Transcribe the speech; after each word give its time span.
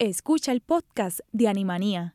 Escucha 0.00 0.52
el 0.52 0.60
podcast 0.60 1.18
de 1.32 1.48
Animanía. 1.48 2.14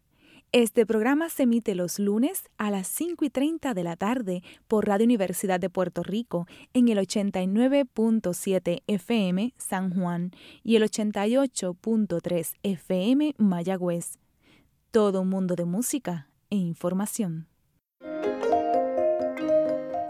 Este 0.53 0.85
programa 0.85 1.27
se 1.27 1.43
emite 1.43 1.75
los 1.75 1.99
lunes 1.99 2.49
a 2.57 2.71
las 2.71 2.87
5 2.87 3.25
y 3.25 3.29
30 3.29 3.73
de 3.73 3.83
la 3.83 3.97
tarde 3.97 4.41
por 4.69 4.87
Radio 4.87 5.03
Universidad 5.03 5.59
de 5.59 5.69
Puerto 5.69 6.01
Rico 6.01 6.47
en 6.73 6.87
el 6.87 6.97
89.7 6.97 8.83
FM 8.87 9.53
San 9.57 9.93
Juan 9.93 10.31
y 10.63 10.77
el 10.77 10.83
88.3 10.83 12.53
FM 12.63 13.35
Mayagüez. 13.37 14.17
Todo 14.91 15.19
un 15.19 15.27
mundo 15.27 15.55
de 15.55 15.65
música 15.65 16.29
e 16.49 16.55
información. 16.55 17.52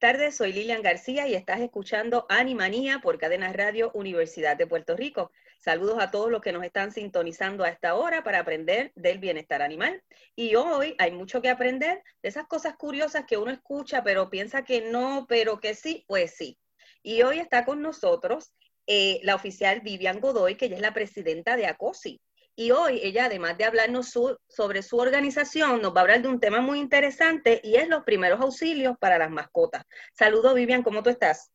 Tardes, 0.00 0.34
soy 0.34 0.54
Lilian 0.54 0.80
García 0.80 1.28
y 1.28 1.34
estás 1.34 1.60
escuchando 1.60 2.24
Animanía 2.30 3.00
por 3.02 3.18
Cadena 3.18 3.52
Radio 3.52 3.90
Universidad 3.92 4.56
de 4.56 4.66
Puerto 4.66 4.96
Rico. 4.96 5.30
Saludos 5.58 5.98
a 6.00 6.10
todos 6.10 6.30
los 6.30 6.40
que 6.40 6.52
nos 6.52 6.64
están 6.64 6.90
sintonizando 6.90 7.64
a 7.64 7.68
esta 7.68 7.94
hora 7.94 8.24
para 8.24 8.40
aprender 8.40 8.92
del 8.94 9.18
bienestar 9.18 9.60
animal. 9.60 10.02
Y 10.34 10.54
hoy 10.54 10.94
hay 10.98 11.12
mucho 11.12 11.42
que 11.42 11.50
aprender 11.50 12.02
de 12.22 12.28
esas 12.30 12.46
cosas 12.46 12.76
curiosas 12.76 13.26
que 13.26 13.36
uno 13.36 13.50
escucha, 13.50 14.02
pero 14.02 14.30
piensa 14.30 14.64
que 14.64 14.90
no, 14.90 15.26
pero 15.28 15.60
que 15.60 15.74
sí, 15.74 16.06
pues 16.08 16.34
sí. 16.34 16.58
Y 17.02 17.20
hoy 17.20 17.38
está 17.38 17.66
con 17.66 17.82
nosotros 17.82 18.54
eh, 18.86 19.20
la 19.22 19.34
oficial 19.34 19.82
Vivian 19.82 20.18
Godoy, 20.18 20.54
que 20.54 20.64
ella 20.64 20.76
es 20.76 20.82
la 20.82 20.94
presidenta 20.94 21.56
de 21.56 21.66
ACOSI. 21.66 22.22
Y 22.60 22.72
hoy 22.72 23.00
ella, 23.02 23.24
además 23.24 23.56
de 23.56 23.64
hablarnos 23.64 24.12
sobre 24.46 24.82
su 24.82 24.98
organización, 24.98 25.80
nos 25.80 25.94
va 25.94 26.00
a 26.00 26.02
hablar 26.02 26.20
de 26.20 26.28
un 26.28 26.38
tema 26.38 26.60
muy 26.60 26.78
interesante 26.78 27.58
y 27.64 27.76
es 27.76 27.88
los 27.88 28.04
primeros 28.04 28.38
auxilios 28.38 28.98
para 28.98 29.16
las 29.16 29.30
mascotas. 29.30 29.86
Saludos, 30.12 30.54
Vivian, 30.54 30.82
¿cómo 30.82 31.02
tú 31.02 31.08
estás? 31.08 31.50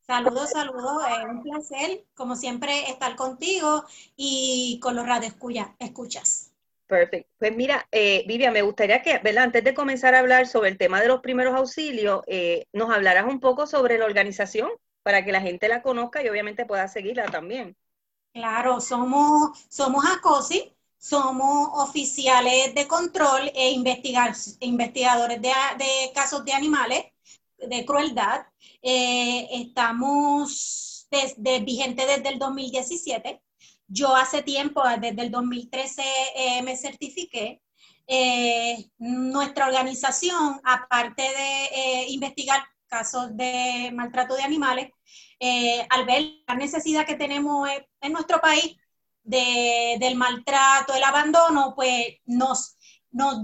Saludos, 0.00 0.48
saludos, 0.48 1.02
es 1.10 1.26
un 1.26 1.42
placer, 1.42 2.04
como 2.14 2.36
siempre, 2.36 2.88
estar 2.88 3.16
contigo 3.16 3.84
y 4.16 4.80
con 4.82 4.96
los 4.96 5.06
radios 5.06 5.34
escuchas. 5.78 6.52
Perfecto. 6.86 7.28
Pues 7.38 7.54
mira, 7.54 7.86
eh, 7.92 8.24
Vivian, 8.26 8.54
me 8.54 8.62
gustaría 8.62 9.02
que, 9.02 9.18
¿verdad? 9.18 9.44
Antes 9.44 9.62
de 9.62 9.74
comenzar 9.74 10.14
a 10.14 10.20
hablar 10.20 10.46
sobre 10.46 10.70
el 10.70 10.78
tema 10.78 11.02
de 11.02 11.08
los 11.08 11.20
primeros 11.20 11.54
auxilios, 11.54 12.22
eh, 12.26 12.64
nos 12.72 12.88
hablaras 12.88 13.26
un 13.26 13.40
poco 13.40 13.66
sobre 13.66 13.98
la 13.98 14.06
organización 14.06 14.70
para 15.02 15.22
que 15.22 15.32
la 15.32 15.42
gente 15.42 15.68
la 15.68 15.82
conozca 15.82 16.22
y 16.22 16.30
obviamente 16.30 16.64
pueda 16.64 16.88
seguirla 16.88 17.26
también. 17.26 17.76
Claro, 18.32 18.80
somos, 18.80 19.58
somos 19.68 20.04
ACOSI, 20.04 20.72
somos 20.96 21.68
oficiales 21.88 22.74
de 22.74 22.86
control 22.86 23.50
e 23.54 23.70
investigadores 23.70 25.42
de, 25.42 25.52
casos 26.14 26.44
de 26.44 26.52
animales 26.52 27.06
de 27.58 27.84
crueldad. 27.84 28.42
Eh, 28.82 29.48
estamos 29.52 31.08
desde, 31.10 31.60
vigente 31.60 32.06
desde 32.06 32.28
el 32.28 32.38
2017. 32.38 33.42
Yo 33.88 34.14
hace 34.14 34.42
tiempo, 34.42 34.82
desde 35.00 35.22
el 35.22 35.30
2013, 35.32 36.02
eh, 36.36 36.62
me 36.62 36.76
certifiqué. 36.76 37.60
Eh, 38.06 38.90
nuestra 38.98 39.66
organización, 39.66 40.60
aparte 40.64 41.22
de 41.22 42.06
investigar 42.10 42.62
casos 42.86 43.36
de 43.36 43.90
maltrato 43.92 44.34
de 44.34 44.42
animales, 44.42 44.90
eh, 45.38 45.86
al 45.88 46.04
ver 46.04 46.42
la 46.46 46.54
necesidad 46.54 47.06
que 47.06 47.14
tenemos 47.14 47.68
en 48.00 48.12
nuestro 48.12 48.40
país 48.40 48.76
del 49.22 50.16
maltrato, 50.16 50.94
el 50.94 51.04
abandono, 51.04 51.72
pues 51.74 52.16
nos, 52.26 52.76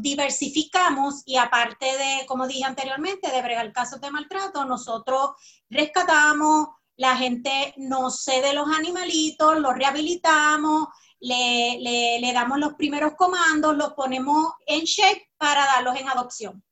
diversificamos 0.00 1.22
y 1.26 1.36
aparte 1.38 1.86
de, 1.86 2.26
como 2.26 2.46
dije 2.46 2.64
anteriormente, 2.64 3.30
de 3.30 3.42
bregar 3.42 3.72
casos 3.72 4.00
de 4.00 4.12
maltrato, 4.12 4.64
nosotros 4.64 5.30
rescatamos, 5.68 6.68
la 6.96 7.16
gente 7.16 7.74
nos 7.76 8.22
cede 8.22 8.54
los 8.54 8.68
animalitos, 8.68 9.58
los 9.58 9.74
rehabilitamos, 9.74 10.88
le, 11.18 11.78
le 12.20 12.32
damos 12.32 12.58
los 12.58 12.74
primeros 12.74 13.14
comandos, 13.16 13.76
los 13.76 13.94
ponemos 13.94 14.52
en 14.66 14.84
shape 14.84 15.30
para 15.36 15.66
darlos 15.66 15.96
en 15.96 16.08
adopción. 16.08 16.62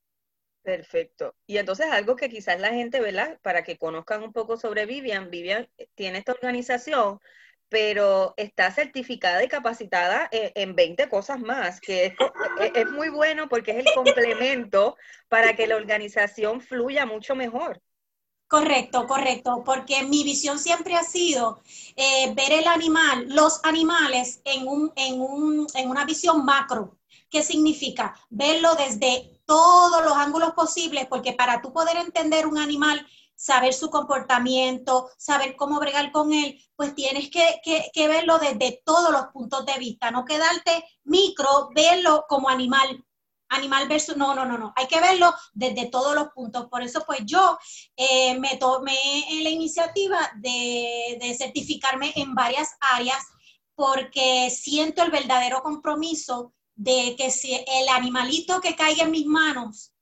Perfecto. 0.65 1.35
Y 1.47 1.59
entonces 1.59 1.87
algo 1.91 2.17
que 2.17 2.31
quizás 2.31 2.59
la 2.59 2.71
gente, 2.71 2.99
¿verdad? 3.01 3.39
Para 3.43 3.63
que 3.63 3.77
conozcan 3.77 4.23
un 4.23 4.33
poco 4.33 4.57
sobre 4.57 4.87
Vivian, 4.87 5.31
Vivian 5.31 5.69
eh, 5.77 5.89
tiene 5.95 6.19
esta 6.19 6.33
organización, 6.33 7.21
pero 7.69 8.33
está 8.39 8.71
certificada 8.71 9.45
y 9.45 9.49
capacitada 9.49 10.29
eh, 10.33 10.53
en, 10.55 10.75
20 10.75 11.09
cosas 11.11 11.39
más, 11.39 11.81
que 11.83 12.07
es, 12.07 12.15
e, 12.61 12.81
es, 12.81 12.91
muy 12.91 13.11
bueno 13.11 13.47
porque 13.49 13.73
es 13.73 13.79
el 13.79 13.93
complemento 13.95 14.97
para 15.29 15.55
que 15.55 15.67
la 15.67 15.77
organización 15.77 16.63
fluya 16.63 17.05
mucho 17.05 17.35
mejor. 17.35 17.83
Correcto, 18.47 19.07
correcto, 19.07 19.63
porque 19.67 20.03
mi 20.05 20.25
visión 20.25 20.59
siempre 20.59 20.95
ha 20.95 21.03
sido 21.03 21.61
eh, 21.97 22.33
ver 22.35 22.53
el 22.53 22.67
animal, 22.69 23.27
los 23.29 23.61
animales 23.65 24.41
en, 24.45 24.67
un, 24.67 24.93
en, 24.97 25.21
un, 25.21 25.67
en 25.75 25.91
una 25.91 26.07
visión 26.07 26.45
macro. 26.45 26.97
¿Qué 27.35 27.43
significa? 27.43 28.15
Verlo 28.31 28.77
desde 28.77 29.41
todos 29.45 30.05
los 30.05 30.13
ángulos 30.13 30.53
posibles, 30.53 31.09
porque 31.09 31.33
para 31.33 31.61
tú 31.61 31.73
poder 31.73 31.97
entender 31.97 32.47
un 32.47 32.59
animal, 32.59 33.05
saber 33.35 33.75
su 33.75 33.91
comportamiento, 33.91 35.11
saber 35.19 35.57
cómo 35.57 35.81
bregar 35.81 36.13
con 36.13 36.33
él, 36.33 36.63
pues 36.77 36.95
tienes 36.95 37.31
que, 37.31 37.61
que, 37.93 38.07
verlo 38.07 38.39
desde 38.39 38.81
todos 38.85 39.11
los 39.11 39.27
puntos 39.33 39.67
de 39.67 39.77
vista, 39.81 40.13
no 40.13 40.25
quedarte 40.25 40.85
micro, 41.03 41.71
verlo 41.75 42.25
como 42.29 42.49
animal, 42.49 43.05
animal 43.49 43.89
versus, 43.89 44.17
no, 44.17 44.33
no, 44.37 44.45
no, 44.45 44.57
no, 44.57 44.73
hay 44.77 44.87
que 44.87 45.01
verlo 45.01 45.35
desde 45.55 45.87
todos 45.87 46.15
los 46.15 46.29
puntos. 46.29 46.69
Por 46.69 46.85
eso, 46.85 47.03
pues 47.05 47.23
yo 47.25 47.59
eh, 47.97 48.39
me 48.39 48.59
tomé 48.59 48.97
la 49.43 49.51
iniciativa 49.51 50.21
de, 50.37 51.19
de 51.21 51.35
certificarme 51.37 52.13
en 52.15 52.33
varias 52.37 52.77
áreas 52.93 53.27
porque 53.75 54.51
siento 54.51 55.03
el 55.03 55.11
verdadero 55.11 55.65
compromiso 55.65 56.53
de 56.75 57.15
que 57.17 57.31
si 57.31 57.55
el 57.55 57.89
animalito 57.89 58.61
que 58.61 58.77
caiga 58.77 59.05
en 59.05 59.11
mis 59.11 59.27
manos, 59.27 59.93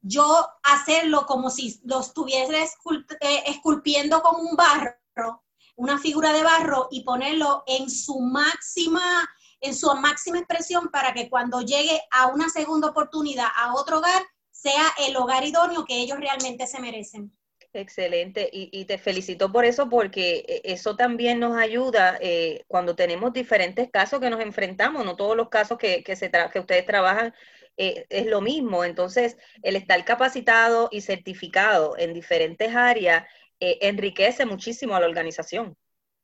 yo 0.00 0.46
hacerlo 0.62 1.26
como 1.26 1.50
si 1.50 1.80
lo 1.84 2.00
estuviera 2.00 2.58
eh, 2.58 3.42
esculpiendo 3.46 4.22
con 4.22 4.44
un 4.44 4.56
barro, 4.56 5.44
una 5.76 5.98
figura 5.98 6.32
de 6.32 6.42
barro 6.42 6.88
y 6.90 7.04
ponerlo 7.04 7.62
en 7.66 7.88
su 7.88 8.18
máxima 8.20 9.28
en 9.62 9.76
su 9.76 9.86
máxima 9.94 10.38
expresión 10.38 10.88
para 10.88 11.14
que 11.14 11.30
cuando 11.30 11.60
llegue 11.60 12.02
a 12.10 12.26
una 12.26 12.48
segunda 12.48 12.88
oportunidad 12.88 13.46
a 13.54 13.74
otro 13.74 13.98
hogar 13.98 14.22
sea 14.50 14.92
el 14.98 15.16
hogar 15.16 15.44
idóneo 15.44 15.84
que 15.84 15.98
ellos 15.98 16.18
realmente 16.18 16.66
se 16.66 16.80
merecen. 16.80 17.32
Excelente, 17.74 18.50
y, 18.52 18.84
te 18.84 18.98
felicito 18.98 19.50
por 19.50 19.64
eso 19.64 19.88
porque 19.88 20.44
eh, 20.46 20.60
eso 20.64 20.94
también 20.94 21.40
nos 21.40 21.56
ayuda 21.56 22.18
eh, 22.20 22.64
cuando 22.68 22.94
tenemos 22.94 23.32
diferentes 23.32 23.90
casos 23.90 24.20
que 24.20 24.28
nos 24.28 24.42
enfrentamos, 24.42 25.06
no 25.06 25.16
todos 25.16 25.34
los 25.38 25.48
casos 25.48 25.78
que, 25.78 26.02
que, 26.02 26.14
se 26.14 26.30
que 26.30 26.60
ustedes 26.60 26.84
trabajan 26.84 27.32
eh, 27.78 28.04
es 28.10 28.26
lo 28.26 28.42
mismo, 28.42 28.84
entonces 28.84 29.38
el 29.62 29.76
estar 29.76 30.04
capacitado 30.04 30.90
y 30.92 31.00
certificado 31.00 31.96
en 31.96 32.12
diferentes 32.12 32.74
áreas 32.76 33.24
enriquece 33.58 34.44
muchísimo 34.44 34.94
a 34.96 35.00
la 35.00 35.06
organización. 35.06 35.76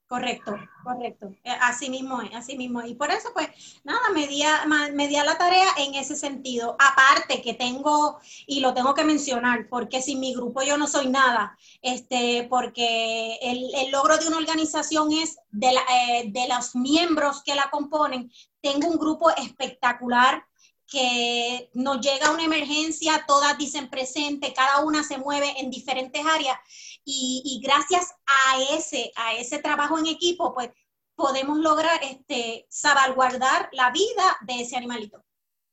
Correcto, 0.09 0.57
correcto. 0.83 1.35
Eh, 1.45 1.51
así 1.61 1.91
mismo 1.91 2.23
es, 2.23 2.35
así 2.35 2.57
mismo 2.57 2.81
Y 2.83 2.95
por 2.95 3.11
eso, 3.11 3.29
pues, 3.35 3.47
nada, 3.85 4.09
me 4.15 4.27
di, 4.27 4.43
la 4.43 5.37
tarea 5.37 5.67
en 5.77 5.95
ese 5.95 6.17
sentido. 6.17 6.77
Aparte 6.79 7.43
que 7.43 7.53
tengo, 7.53 8.19
y 8.47 8.61
lo 8.61 8.73
tengo 8.73 8.94
que 8.94 9.05
mencionar, 9.05 9.69
porque 9.69 10.00
sin 10.00 10.19
mi 10.19 10.32
grupo 10.35 10.62
yo 10.62 10.79
no 10.79 10.87
soy 10.87 11.09
nada, 11.09 11.59
este, 11.82 12.47
porque 12.49 13.38
el, 13.43 13.71
el 13.75 13.91
logro 13.91 14.17
de 14.17 14.29
una 14.29 14.38
organización 14.38 15.12
es 15.12 15.37
de, 15.50 15.73
la, 15.73 15.82
eh, 15.82 16.31
de 16.31 16.49
los 16.49 16.75
miembros 16.75 17.43
que 17.43 17.55
la 17.55 17.69
componen. 17.71 18.32
Tengo 18.62 18.88
un 18.88 18.97
grupo 18.97 19.29
espectacular 19.37 20.43
que 20.91 21.69
nos 21.75 22.00
llega 22.00 22.31
una 22.31 22.44
emergencia, 22.44 23.25
todas 23.27 23.59
dicen 23.59 23.91
presente, 23.91 24.55
cada 24.55 24.81
una 24.81 25.05
se 25.05 25.19
mueve 25.19 25.61
en 25.61 25.71
diferentes 25.71 26.25
áreas 26.25 26.56
y, 27.10 27.60
gracias 27.62 28.14
a 28.26 28.60
ese, 28.76 29.10
a 29.16 29.34
ese 29.34 29.58
trabajo 29.60 29.99
en 29.99 30.06
equipo, 30.06 30.55
pues 30.55 30.70
podemos 31.14 31.58
lograr 31.58 31.99
este, 32.02 32.66
salvaguardar 32.69 33.70
la 33.72 33.90
vida 33.90 34.37
de 34.43 34.60
ese 34.60 34.76
animalito. 34.76 35.25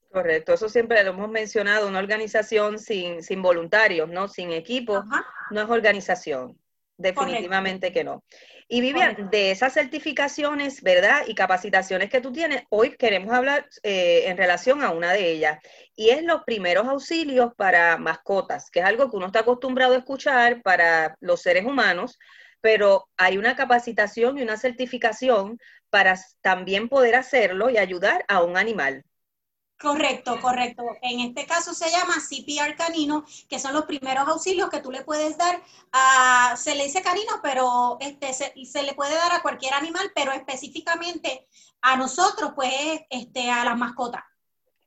Correcto, 0.10 0.54
eso 0.54 0.70
siempre 0.70 1.04
lo 1.04 1.10
hemos 1.10 1.30
mencionado, 1.30 1.90
una 1.90 2.00
organización 2.00 2.80
sin, 2.80 3.22
sin 3.22 3.42
voluntarios, 3.42 4.08
¿no? 4.10 4.30
Sin 4.30 4.54
equipo, 4.54 5.04
no 5.52 5.62
es 5.62 5.70
organización, 5.70 6.58
definitivamente 6.98 7.92
que 7.92 8.06
no. 8.06 8.24
Y 8.68 8.82
Vivian, 8.82 9.30
de 9.30 9.52
esas 9.52 9.74
certificaciones, 9.74 10.82
¿verdad? 10.82 11.22
Y 11.28 11.36
capacitaciones 11.36 12.10
que 12.10 12.20
tú 12.20 12.32
tienes, 12.32 12.64
hoy 12.70 12.98
queremos 12.98 13.32
hablar 13.32 13.68
eh, 13.84 14.24
en 14.26 14.38
relación 14.38 14.82
a 14.82 14.90
una 14.90 15.14
de 15.14 15.32
ellas. 15.32 15.60
Y 15.96 16.10
es 16.10 16.24
los 16.24 16.44
primeros 16.46 16.88
auxilios 16.88 17.54
para 17.56 17.98
mascotas, 17.98 18.72
que 18.72 18.80
es 18.80 18.86
algo 18.86 19.10
que 19.10 19.18
uno 19.18 19.28
está 19.28 19.42
acostumbrado 19.42 19.94
a 19.94 20.00
escuchar 20.00 20.64
para 20.64 21.16
los 21.20 21.44
seres 21.44 21.64
humanos, 21.66 22.18
pero 22.60 23.08
hay 23.18 23.38
una 23.38 23.56
capacitación 23.56 24.40
y 24.40 24.42
una 24.42 24.58
certificación 24.58 25.60
para 25.92 26.18
también 26.42 26.90
poder 26.90 27.16
hacerlo 27.16 27.70
y 27.70 27.78
ayudar 27.78 28.26
a 28.28 28.42
un 28.42 28.58
animal. 28.58 29.06
Correcto, 29.86 30.42
correcto. 30.42 30.84
En 31.04 31.20
este 31.20 31.46
caso 31.46 31.76
se 31.76 31.92
llama 31.92 32.16
CPR 32.16 32.76
canino, 32.76 33.24
que 33.48 33.60
son 33.60 33.74
los 33.76 33.86
primeros 33.86 34.28
auxilios 34.28 34.72
que 34.72 34.82
tú 34.82 34.92
le 34.92 35.04
puedes 35.04 35.38
dar 35.38 35.62
a, 35.92 36.56
se 36.58 36.74
le 36.74 36.86
dice 36.86 37.04
canino, 37.04 37.34
pero 37.44 37.98
este, 38.00 38.34
se, 38.34 38.84
le 38.84 38.96
puede 38.96 39.14
dar 39.14 39.34
a 39.34 39.44
cualquier 39.44 39.76
animal, 39.76 40.12
pero 40.16 40.32
específicamente 40.32 41.46
a 41.82 41.98
nosotros, 41.98 42.54
pues, 42.56 42.74
este, 43.12 43.52
a 43.52 43.64
las 43.64 43.78
mascotas. 43.78 44.24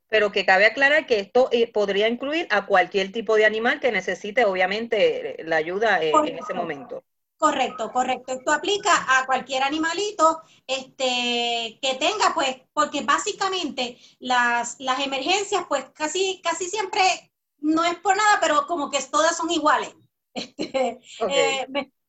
Pero 0.08 0.32
que 0.32 0.44
cabe 0.44 0.66
aclarar 0.66 1.06
que 1.06 1.20
esto 1.20 1.48
eh, 1.52 1.70
podría 1.70 2.08
incluir 2.08 2.48
a 2.50 2.66
cualquier 2.66 3.12
tipo 3.12 3.36
de 3.36 3.46
animal 3.46 3.78
que 3.78 3.92
necesite, 3.92 4.46
obviamente, 4.46 5.36
la 5.44 5.56
ayuda 5.56 6.02
eh, 6.02 6.10
en 6.10 6.38
ese 6.38 6.54
momento. 6.54 7.04
Correcto, 7.38 7.93
correcto. 7.93 8.32
Esto 8.32 8.50
aplica 8.50 8.90
a 9.17 9.25
cualquier 9.25 9.62
animalito 9.62 10.43
este, 10.67 11.79
que 11.81 11.94
tenga, 11.94 12.35
pues, 12.35 12.56
porque 12.73 13.02
básicamente 13.02 13.96
las, 14.19 14.75
las 14.81 14.99
emergencias, 14.99 15.64
pues 15.69 15.85
casi, 15.94 16.40
casi 16.43 16.69
siempre, 16.69 17.32
no 17.58 17.85
es 17.85 17.96
por 18.00 18.17
nada, 18.17 18.38
pero 18.40 18.67
como 18.67 18.90
que 18.90 19.00
todas 19.02 19.37
son 19.37 19.50
iguales. 19.50 19.94
Este, 20.35 21.00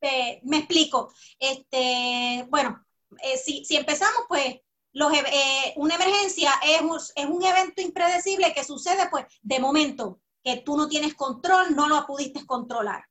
eh, 0.01 0.39
me, 0.43 0.57
explico. 0.57 1.11
Este, 1.39 2.45
bueno, 2.49 2.85
eh, 3.21 3.37
si, 3.37 3.65
si, 3.65 3.75
empezamos, 3.75 4.23
pues, 4.27 4.61
los, 4.93 5.11
eh, 5.13 5.73
una 5.75 5.95
emergencia 5.95 6.51
es, 6.63 6.81
es 7.15 7.25
un 7.25 7.43
evento 7.43 7.81
impredecible 7.81 8.53
que 8.53 8.63
sucede, 8.63 9.09
pues, 9.09 9.25
de 9.41 9.59
momento, 9.59 10.21
que 10.43 10.57
tú 10.57 10.77
no 10.77 10.87
tienes 10.87 11.15
control, 11.15 11.75
no 11.75 11.87
lo 11.87 12.05
pudiste 12.05 12.45
controlar. 12.45 13.08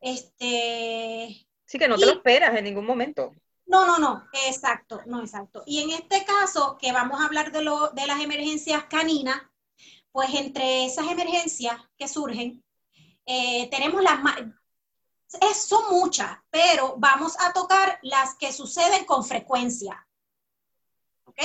Este, 0.00 1.46
sí, 1.66 1.78
que 1.78 1.88
no 1.88 1.96
te 1.96 2.06
lo 2.06 2.12
esperas 2.12 2.56
en 2.56 2.64
ningún 2.64 2.86
momento. 2.86 3.34
No, 3.66 3.86
no, 3.86 3.98
no, 3.98 4.26
exacto, 4.46 5.00
no, 5.06 5.20
exacto. 5.20 5.62
Y 5.66 5.82
en 5.82 5.90
este 5.90 6.24
caso, 6.24 6.76
que 6.78 6.90
vamos 6.92 7.20
a 7.20 7.26
hablar 7.26 7.52
de, 7.52 7.62
lo, 7.62 7.90
de 7.90 8.06
las 8.06 8.20
emergencias 8.20 8.84
caninas, 8.84 9.40
pues 10.10 10.34
entre 10.34 10.86
esas 10.86 11.08
emergencias 11.08 11.76
que 11.96 12.08
surgen, 12.08 12.64
eh, 13.26 13.68
tenemos 13.70 14.02
las 14.02 14.20
más, 14.22 14.38
son 15.54 15.84
muchas, 15.90 16.36
pero 16.50 16.94
vamos 16.98 17.36
a 17.38 17.52
tocar 17.52 17.98
las 18.02 18.34
que 18.34 18.52
suceden 18.52 19.04
con 19.04 19.24
frecuencia. 19.24 20.06
¿Ok? 21.24 21.38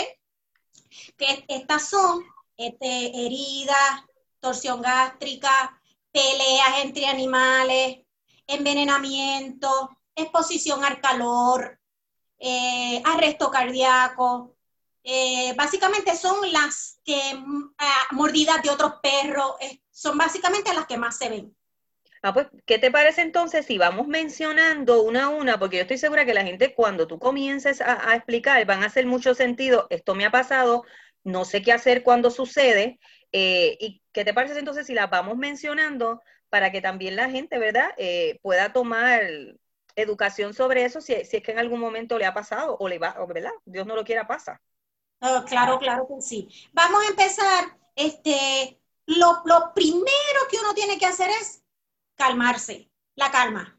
Que 1.17 1.45
estas 1.47 1.89
son 1.89 2.25
este, 2.57 3.25
heridas, 3.25 4.03
torsión 4.39 4.81
gástrica, 4.81 5.79
peleas 6.11 6.83
entre 6.83 7.05
animales, 7.05 8.04
envenenamiento, 8.47 9.97
exposición 10.15 10.83
al 10.83 10.99
calor, 11.01 11.79
eh, 12.39 13.01
arresto 13.05 13.49
cardíaco. 13.51 14.55
Eh, 15.03 15.53
básicamente 15.55 16.15
son 16.15 16.51
las 16.51 16.99
que, 17.05 17.21
ah, 17.77 18.07
mordidas 18.11 18.61
de 18.63 18.71
otros 18.71 18.93
perros, 19.03 19.53
eh, 19.61 19.81
son 19.91 20.17
básicamente 20.17 20.73
las 20.73 20.87
que 20.87 20.97
más 20.97 21.17
se 21.17 21.29
ven. 21.29 21.55
Ah, 22.23 22.33
pues, 22.33 22.47
¿qué 22.65 22.79
te 22.79 22.89
parece 22.89 23.21
entonces 23.21 23.67
si 23.67 23.77
vamos 23.77 24.07
mencionando 24.07 25.03
una 25.03 25.25
a 25.25 25.29
una? 25.29 25.59
Porque 25.59 25.77
yo 25.77 25.83
estoy 25.83 25.99
segura 25.99 26.25
que 26.25 26.33
la 26.33 26.43
gente 26.43 26.73
cuando 26.73 27.05
tú 27.05 27.19
comiences 27.19 27.81
a, 27.81 28.09
a 28.09 28.15
explicar 28.15 28.65
van 28.65 28.81
a 28.81 28.87
hacer 28.87 29.05
mucho 29.05 29.35
sentido, 29.35 29.85
esto 29.91 30.15
me 30.15 30.25
ha 30.25 30.31
pasado, 30.31 30.83
no 31.23 31.45
sé 31.45 31.61
qué 31.61 31.71
hacer 31.71 32.01
cuando 32.01 32.31
sucede, 32.31 32.99
¿y 33.31 34.01
qué 34.11 34.25
te 34.25 34.33
parece 34.33 34.57
entonces 34.57 34.87
si 34.87 34.93
las 34.93 35.09
vamos 35.09 35.37
mencionando 35.37 36.21
para 36.55 36.71
que 36.71 36.79
también 36.79 37.17
la 37.17 37.29
gente, 37.29 37.59
¿verdad?, 37.59 37.89
eh, 37.97 38.39
pueda 38.41 38.71
tomar 38.71 39.23
educación 39.93 40.53
sobre 40.53 40.85
eso 40.85 41.01
si, 41.01 41.11
es 41.11 41.29
que 41.29 41.51
en 41.51 41.59
algún 41.59 41.81
momento 41.81 42.17
le 42.17 42.25
ha 42.25 42.33
pasado 42.33 42.77
o 42.79 42.87
le 42.87 42.97
va, 42.97 43.13
¿verdad? 43.27 43.51
Dios 43.65 43.85
no 43.85 43.93
lo 43.93 44.05
quiera, 44.05 44.25
pasa. 44.25 44.61
Oh, 45.19 45.43
claro, 45.45 45.77
claro 45.79 46.07
que 46.07 46.21
sí. 46.21 46.47
Vamos 46.71 47.03
a 47.03 47.09
empezar, 47.09 47.77
este, 47.93 48.79
lo, 49.05 49.41
lo 49.43 49.73
primero 49.75 50.39
que 50.49 50.59
uno 50.59 50.73
tiene 50.73 50.97
que 50.97 51.07
hacer 51.07 51.29
es 51.41 51.61
calmarse, 52.15 52.89
la 53.15 53.29
calma, 53.31 53.77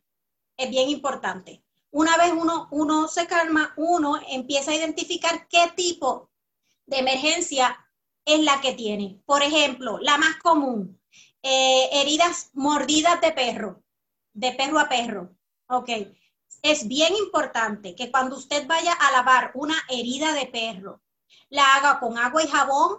es 0.58 0.68
bien 0.68 0.90
importante. 0.90 1.64
Una 1.92 2.18
vez 2.18 2.30
uno, 2.30 2.68
uno 2.72 3.08
se 3.08 3.26
calma, 3.26 3.72
uno 3.78 4.20
empieza 4.28 4.72
a 4.72 4.74
identificar 4.74 5.48
qué 5.48 5.72
tipo 5.74 6.28
de 6.84 6.98
emergencia 6.98 7.88
es 8.26 8.40
la 8.40 8.60
que 8.60 8.74
tiene. 8.74 9.18
Por 9.24 9.42
ejemplo, 9.42 9.96
la 9.98 10.18
más 10.18 10.36
común, 10.42 10.95
eh, 11.48 12.00
heridas 12.00 12.50
mordidas 12.54 13.20
de 13.20 13.30
perro, 13.30 13.84
de 14.32 14.50
perro 14.54 14.80
a 14.80 14.88
perro. 14.88 15.30
Ok. 15.68 15.90
Es 16.60 16.88
bien 16.88 17.14
importante 17.14 17.94
que 17.94 18.10
cuando 18.10 18.36
usted 18.36 18.66
vaya 18.66 18.92
a 18.92 19.12
lavar 19.12 19.52
una 19.54 19.76
herida 19.88 20.32
de 20.32 20.46
perro, 20.46 21.02
la 21.48 21.76
haga 21.76 22.00
con 22.00 22.18
agua 22.18 22.42
y 22.42 22.48
jabón 22.48 22.98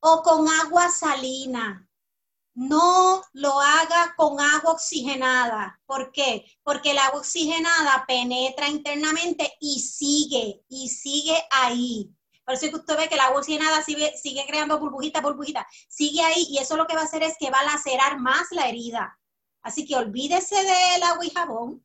o 0.00 0.22
con 0.22 0.48
agua 0.48 0.88
salina. 0.88 1.86
No 2.54 3.22
lo 3.34 3.60
haga 3.60 4.14
con 4.16 4.40
agua 4.40 4.72
oxigenada. 4.72 5.78
¿Por 5.84 6.12
qué? 6.12 6.46
Porque 6.62 6.92
el 6.92 6.98
agua 6.98 7.20
oxigenada 7.20 8.06
penetra 8.06 8.68
internamente 8.68 9.52
y 9.60 9.80
sigue, 9.80 10.64
y 10.70 10.88
sigue 10.88 11.36
ahí. 11.50 12.10
Por 12.44 12.54
eso 12.54 12.68
que 12.68 12.76
usted 12.76 12.96
ve 12.96 13.08
que 13.08 13.16
la 13.16 13.30
oxigenada 13.30 13.82
sigue, 13.82 14.12
sigue 14.16 14.44
creando 14.48 14.78
burbujitas, 14.78 15.22
burbujitas. 15.22 15.66
Sigue 15.88 16.22
ahí 16.22 16.46
y 16.50 16.58
eso 16.58 16.76
lo 16.76 16.86
que 16.86 16.94
va 16.94 17.02
a 17.02 17.04
hacer 17.04 17.22
es 17.22 17.36
que 17.38 17.50
va 17.50 17.58
a 17.60 17.64
lacerar 17.64 18.18
más 18.18 18.48
la 18.50 18.68
herida. 18.68 19.18
Así 19.62 19.86
que 19.86 19.96
olvídese 19.96 20.56
del 20.56 21.02
agua 21.04 21.24
y 21.24 21.30
jabón. 21.30 21.84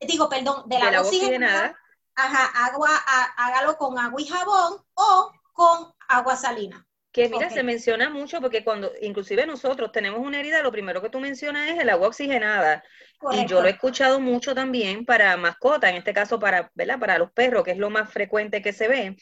Digo, 0.00 0.28
perdón, 0.28 0.64
de 0.66 0.78
la, 0.78 0.88
agua 0.88 1.00
oxigenada. 1.00 1.76
Ajá, 2.14 2.66
agua, 2.66 2.90
hágalo 3.36 3.76
con 3.76 3.98
agua 3.98 4.20
y 4.20 4.26
jabón 4.26 4.84
o 4.94 5.32
con 5.52 5.92
agua 6.08 6.36
salina. 6.36 6.84
Que 7.10 7.28
mira, 7.28 7.48
se 7.48 7.62
menciona 7.62 8.10
mucho 8.10 8.40
porque 8.40 8.62
cuando 8.62 8.92
inclusive 9.00 9.46
nosotros 9.46 9.90
tenemos 9.90 10.20
una 10.20 10.38
herida, 10.38 10.62
lo 10.62 10.70
primero 10.70 11.00
que 11.00 11.08
tú 11.08 11.20
mencionas 11.20 11.70
es 11.70 11.78
el 11.78 11.88
agua 11.88 12.08
oxigenada. 12.08 12.84
Y 13.32 13.46
yo 13.46 13.62
lo 13.62 13.66
he 13.66 13.72
escuchado 13.72 14.20
mucho 14.20 14.54
también 14.54 15.06
para 15.06 15.36
mascotas, 15.36 15.90
en 15.90 15.96
este 15.96 16.12
caso 16.12 16.38
para, 16.38 16.70
¿verdad? 16.74 17.00
para 17.00 17.18
los 17.18 17.32
perros, 17.32 17.64
que 17.64 17.72
es 17.72 17.78
lo 17.78 17.90
más 17.90 18.12
frecuente 18.12 18.62
que 18.62 18.72
se 18.72 18.86
ve 18.86 19.16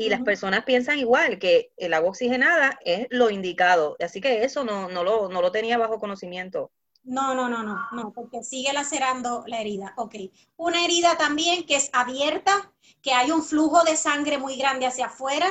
y 0.00 0.08
las 0.08 0.22
personas 0.22 0.64
piensan 0.64 0.98
igual, 0.98 1.38
que 1.38 1.74
el 1.76 1.92
agua 1.92 2.08
oxigenada 2.08 2.78
es 2.86 3.06
lo 3.10 3.28
indicado. 3.28 3.96
Así 4.00 4.18
que 4.18 4.44
eso 4.44 4.64
no, 4.64 4.88
no, 4.88 5.04
lo, 5.04 5.28
no 5.28 5.42
lo 5.42 5.52
tenía 5.52 5.76
bajo 5.76 5.98
conocimiento. 5.98 6.72
No, 7.02 7.34
no, 7.34 7.50
no, 7.50 7.62
no, 7.62 7.78
no, 7.92 8.10
porque 8.14 8.42
sigue 8.42 8.72
lacerando 8.72 9.44
la 9.46 9.60
herida. 9.60 9.92
Ok. 9.98 10.14
Una 10.56 10.82
herida 10.86 11.18
también 11.18 11.66
que 11.66 11.76
es 11.76 11.90
abierta, 11.92 12.72
que 13.02 13.12
hay 13.12 13.30
un 13.30 13.42
flujo 13.42 13.84
de 13.84 13.94
sangre 13.94 14.38
muy 14.38 14.56
grande 14.56 14.86
hacia 14.86 15.06
afuera. 15.06 15.46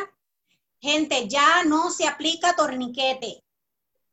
Gente, 0.82 1.28
ya 1.28 1.64
no 1.66 1.92
se 1.92 2.08
aplica 2.08 2.56
torniquete. 2.56 3.44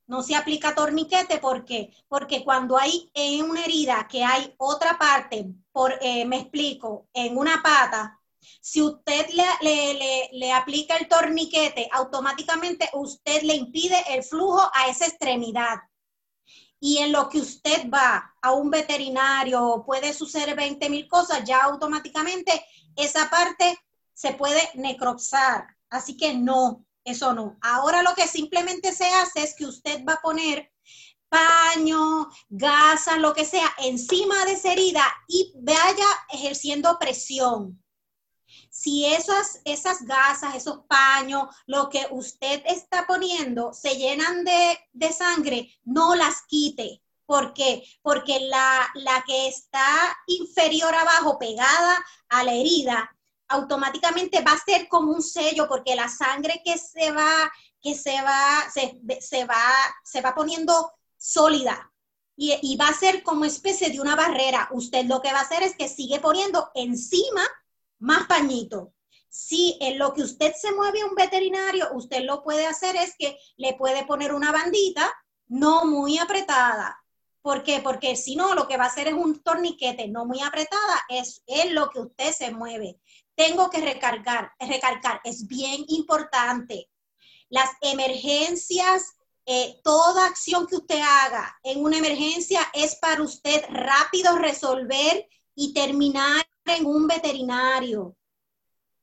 No 0.07 0.23
se 0.23 0.37
aplica 0.37 0.75
torniquete, 0.75 1.39
¿por 1.39 1.65
qué? 1.65 1.95
Porque 2.09 2.45
cuando 2.45 2.77
hay 2.77 3.11
en 3.15 3.49
una 3.49 3.65
herida 3.65 4.07
que 4.07 4.23
hay 4.23 4.55
otra 4.59 4.99
parte, 4.99 5.47
por, 5.73 5.95
eh, 6.03 6.27
me 6.27 6.41
explico, 6.41 7.09
en 7.15 7.39
una 7.39 7.63
pata, 7.63 8.21
si 8.61 8.83
usted 8.83 9.29
le, 9.31 10.53
aplica 10.53 10.97
el 10.97 11.09
torniquete, 11.09 11.89
automáticamente 11.93 12.91
usted 12.95 13.43
le 13.43 13.55
impide 13.55 13.97
el 14.09 14.25
flujo 14.25 14.61
a 14.75 14.89
esa 14.89 15.07
extremidad. 15.07 15.79
Y 16.81 16.99
en 16.99 17.13
lo 17.13 17.29
que 17.29 17.39
usted 17.39 17.89
va 17.89 18.35
a 18.43 18.53
un 18.53 18.71
veterinario, 18.71 19.83
puede 19.87 20.13
suceder 20.13 20.57
20 20.57 20.91
mil 20.91 21.09
cosas, 21.09 21.45
ya 21.45 21.63
automáticamente 21.63 22.65
esa 22.97 23.31
parte 23.31 23.79
se 24.13 24.33
puede 24.33 24.61
necropsar. 24.75 25.67
Así 25.89 26.17
que 26.17 26.35
no, 26.35 26.85
eso 27.05 27.33
no. 27.35 27.57
Ahora 27.63 28.03
lo 28.03 28.15
que 28.15 28.27
simplemente 28.27 28.93
se 28.93 29.07
hace 29.07 29.45
es 29.45 29.55
que 29.55 29.67
usted 29.67 30.05
va 30.05 30.15
a 30.15 30.21
poner 30.21 30.73
paño, 31.29 32.29
gasas, 32.49 33.19
lo 33.19 33.33
que 33.33 33.45
sea, 33.45 33.73
encima 33.79 34.45
de 34.45 34.53
esa 34.53 34.73
herida 34.73 35.05
y 35.29 35.53
vaya 35.57 36.07
ejerciendo 36.33 36.99
presión 36.99 37.83
si 38.79 39.07
esas, 39.07 39.63
esas 39.65 40.03
gasas, 40.03 40.55
esos 40.55 40.81
paños, 40.87 41.49
lo 41.67 41.89
que 41.89 42.07
usted 42.11 42.63
está 42.67 43.07
poniendo 43.07 43.73
se 43.73 43.97
llenan 43.97 44.45
de, 44.45 45.13
sangre, 45.13 45.73
no 45.85 46.15
las 46.15 46.43
quite. 46.43 47.03
¿Por 47.25 47.55
qué? 47.55 47.83
Porque 48.03 48.39
la, 48.39 48.87
la 48.95 49.25
que 49.27 49.49
está 49.49 50.15
inferior 50.27 50.95
abajo, 50.95 51.39
pegada 51.39 52.05
a 52.29 52.45
la 52.45 52.53
herida, 52.53 53.11
automáticamente 53.49 54.43
va 54.43 54.53
a 54.53 54.65
ser 54.65 54.89
como 54.89 55.11
un 55.11 55.23
sello, 55.23 55.67
porque 55.69 55.97
la 55.97 56.11
sangre 56.11 56.61
que 56.63 56.77
se 56.77 57.13
va, 57.13 57.51
que 57.81 57.95
se 57.95 58.21
va, 58.21 58.71
se, 58.71 59.45
va, 59.47 59.63
se 60.05 60.21
va 60.21 60.35
poniendo 60.35 60.93
sólida. 61.17 61.91
y, 62.37 62.77
va 62.77 62.89
a 62.89 62.99
ser 62.99 63.23
como 63.23 63.47
especie 63.47 63.89
de 63.89 64.01
una 64.01 64.17
barrera. 64.17 64.69
Usted 64.71 65.07
lo 65.07 65.23
que 65.23 65.33
va 65.33 65.39
a 65.39 65.43
hacer 65.43 65.63
es 65.63 65.75
que 65.77 65.89
sigue 65.89 66.21
poniendo 66.21 66.71
encima 66.75 67.43
más 67.99 68.27
pañito. 68.27 68.93
Si 69.29 69.77
en 69.81 69.99
lo 69.99 70.15
que 70.15 70.23
usted 70.23 70.55
se 70.55 70.73
mueve 70.73 71.03
a 71.03 71.07
un 71.07 71.15
veterinario, 71.15 71.89
usted 71.93 72.25
lo 72.25 72.43
puede 72.43 72.67
hacer 72.67 72.97
es 72.97 73.15
que 73.19 73.39
le 73.57 73.75
puede 73.75 74.07
poner 74.07 74.33
una 74.35 74.53
bandita 74.53 75.13
no 75.49 75.85
muy 75.85 76.19
apretada. 76.19 77.03
¿Por 77.43 77.63
qué? 77.63 77.81
Porque 77.81 78.17
si 78.17 78.35
no, 78.35 78.55
lo 78.55 78.67
que 78.67 78.77
va 78.77 78.85
a 78.85 78.89
hacer 78.89 79.09
es 79.09 79.15
un 79.15 79.41
torniquete 79.43 80.09
no 80.09 80.25
muy 80.25 80.41
apretada, 80.41 81.05
es, 81.09 81.43
es 81.47 81.71
lo 81.71 81.91
que 81.91 82.01
usted 82.01 82.33
se 82.33 82.51
mueve. 82.51 82.99
Tengo 83.35 83.71
que 83.71 83.81
recargar, 83.81 84.53
recargar, 84.59 85.21
es 85.23 85.47
bien 85.47 85.85
importante. 85.89 86.89
Las 87.49 87.71
emergencias 87.83 89.17
eh, 89.49 89.81
toda 89.85 90.27
acción 90.27 90.67
que 90.67 90.75
usted 90.75 91.01
haga 91.01 91.57
en 91.63 91.85
una 91.85 91.99
emergencia 91.99 92.61
es 92.75 92.97
para 92.97 93.23
usted 93.23 93.65
rápido 93.69 94.37
resolver 94.37 95.29
y 95.55 95.73
terminar 95.73 96.45
en 96.75 96.87
un 96.87 97.07
veterinario. 97.07 98.17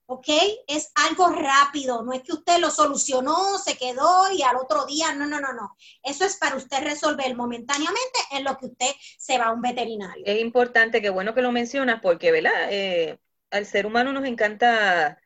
¿Ok? 0.05 0.27
Es 0.67 0.91
algo 0.95 1.29
rápido, 1.29 2.03
no 2.03 2.11
es 2.11 2.21
que 2.23 2.33
usted 2.33 2.59
lo 2.59 2.69
solucionó, 2.69 3.57
se 3.57 3.77
quedó 3.77 4.31
y 4.31 4.41
al 4.43 4.57
otro 4.57 4.85
día, 4.85 5.13
no, 5.15 5.25
no, 5.25 5.39
no, 5.39 5.53
no. 5.53 5.75
Eso 6.03 6.25
es 6.25 6.35
para 6.37 6.57
usted 6.57 6.83
resolver 6.83 7.33
momentáneamente 7.35 8.19
en 8.31 8.43
lo 8.43 8.57
que 8.57 8.65
usted 8.67 8.91
se 9.17 9.37
va 9.37 9.45
a 9.45 9.53
un 9.53 9.61
veterinario. 9.61 10.23
Es 10.25 10.41
importante, 10.41 11.01
qué 11.01 11.09
bueno 11.09 11.33
que 11.33 11.41
lo 11.41 11.51
mencionas, 11.51 12.01
porque, 12.01 12.31
¿verdad? 12.31 12.67
Eh, 12.69 13.17
al 13.49 13.65
ser 13.65 13.85
humano 13.85 14.11
nos 14.11 14.25
encanta 14.25 15.19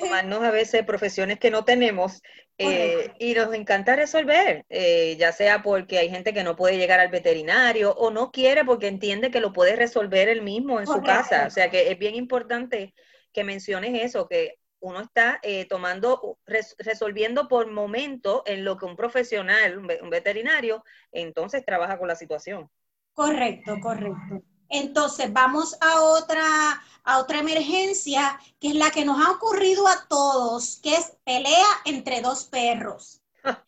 tomarnos 0.00 0.42
a 0.42 0.50
veces 0.50 0.84
profesiones 0.84 1.38
que 1.38 1.50
no 1.50 1.64
tenemos 1.64 2.20
eh, 2.58 3.12
y 3.20 3.34
nos 3.34 3.54
encanta 3.54 3.94
resolver, 3.94 4.66
eh, 4.68 5.16
ya 5.16 5.32
sea 5.32 5.62
porque 5.62 5.98
hay 5.98 6.10
gente 6.10 6.34
que 6.34 6.42
no 6.42 6.56
puede 6.56 6.76
llegar 6.76 6.98
al 6.98 7.08
veterinario 7.08 7.92
o 7.92 8.10
no 8.10 8.32
quiere 8.32 8.64
porque 8.64 8.88
entiende 8.88 9.30
que 9.30 9.40
lo 9.40 9.52
puede 9.52 9.76
resolver 9.76 10.28
él 10.28 10.42
mismo 10.42 10.80
en 10.80 10.86
su 10.86 11.00
casa. 11.02 11.46
O 11.46 11.50
sea 11.50 11.70
que 11.70 11.90
es 11.90 11.98
bien 11.98 12.16
importante 12.16 12.94
que 13.32 13.44
menciones 13.44 14.02
eso, 14.02 14.26
que 14.26 14.56
uno 14.80 15.00
está 15.00 15.38
eh, 15.42 15.66
tomando, 15.66 16.38
resolviendo 16.78 17.48
por 17.48 17.70
momento 17.70 18.42
en 18.46 18.64
lo 18.64 18.76
que 18.76 18.86
un 18.86 18.96
profesional, 18.96 19.78
un 19.78 20.10
veterinario, 20.10 20.84
entonces 21.12 21.64
trabaja 21.64 21.98
con 21.98 22.08
la 22.08 22.16
situación. 22.16 22.68
Correcto, 23.12 23.78
correcto. 23.80 24.42
Entonces, 24.68 25.32
vamos 25.32 25.76
a 25.80 26.00
otra, 26.02 26.82
a 27.04 27.18
otra 27.18 27.38
emergencia, 27.38 28.38
que 28.60 28.68
es 28.68 28.74
la 28.74 28.90
que 28.90 29.04
nos 29.04 29.24
ha 29.24 29.30
ocurrido 29.30 29.86
a 29.86 30.06
todos, 30.08 30.76
que 30.82 30.94
es 30.94 31.16
pelea 31.24 31.66
entre 31.84 32.20
dos 32.20 32.44
perros. 32.44 33.22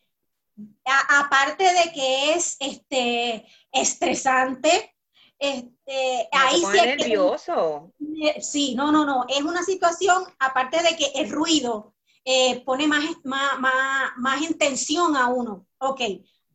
aparte 0.84 1.64
de 1.64 1.92
que 1.92 2.34
es 2.34 2.56
este, 2.60 3.46
estresante, 3.72 4.94
este, 5.38 6.28
ahí 6.32 6.60
sí 6.60 6.86
nervioso. 6.86 7.92
sí, 8.40 8.74
no, 8.74 8.92
no, 8.92 9.06
no. 9.06 9.24
Es 9.28 9.40
una 9.40 9.62
situación, 9.62 10.24
aparte 10.38 10.82
de 10.82 10.96
que 10.96 11.12
el 11.14 11.30
ruido 11.30 11.94
eh, 12.24 12.62
pone 12.64 12.86
más, 12.86 13.04
más, 13.24 13.58
más, 13.58 14.12
más 14.18 14.42
en 14.42 14.58
tensión 14.58 15.16
a 15.16 15.28
uno. 15.28 15.66
Ok, 15.78 16.00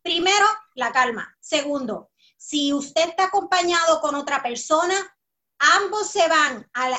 primero, 0.04 0.46
la 0.76 0.92
calma. 0.92 1.36
Segundo, 1.40 2.12
si 2.38 2.74
usted 2.74 3.10
está 3.10 3.26
acompañado 3.26 4.02
con 4.02 4.16
otra 4.16 4.42
persona, 4.44 4.96
ambos 5.60 6.10
se 6.10 6.28
van 6.28 6.70
a 6.74 6.90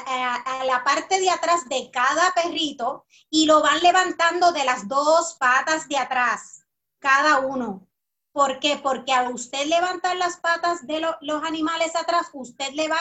la, 0.64 0.83
parte 0.85 1.21
de 1.21 1.31
atrás 1.31 1.69
de 1.69 1.90
cada 1.90 2.33
perrito 2.33 3.05
y 3.31 3.47
lo 3.47 3.62
van 3.62 3.81
levantando 3.81 4.52
de 4.52 4.64
las 4.64 4.88
dos 4.88 5.37
patas 5.38 5.88
de 5.88 5.99
atrás, 5.99 6.62
cada 6.99 7.40
uno. 7.40 7.87
¿Por 8.33 8.61
qué? 8.61 8.78
Porque 8.83 9.12
al 9.12 9.33
usted 9.33 9.66
levantar 9.66 10.16
las 10.16 10.37
patas 10.38 10.87
de 10.87 11.00
los 11.00 11.43
animales 11.45 11.97
atrás, 11.97 12.28
usted 12.35 12.71
le 12.73 12.88
va, 12.88 12.99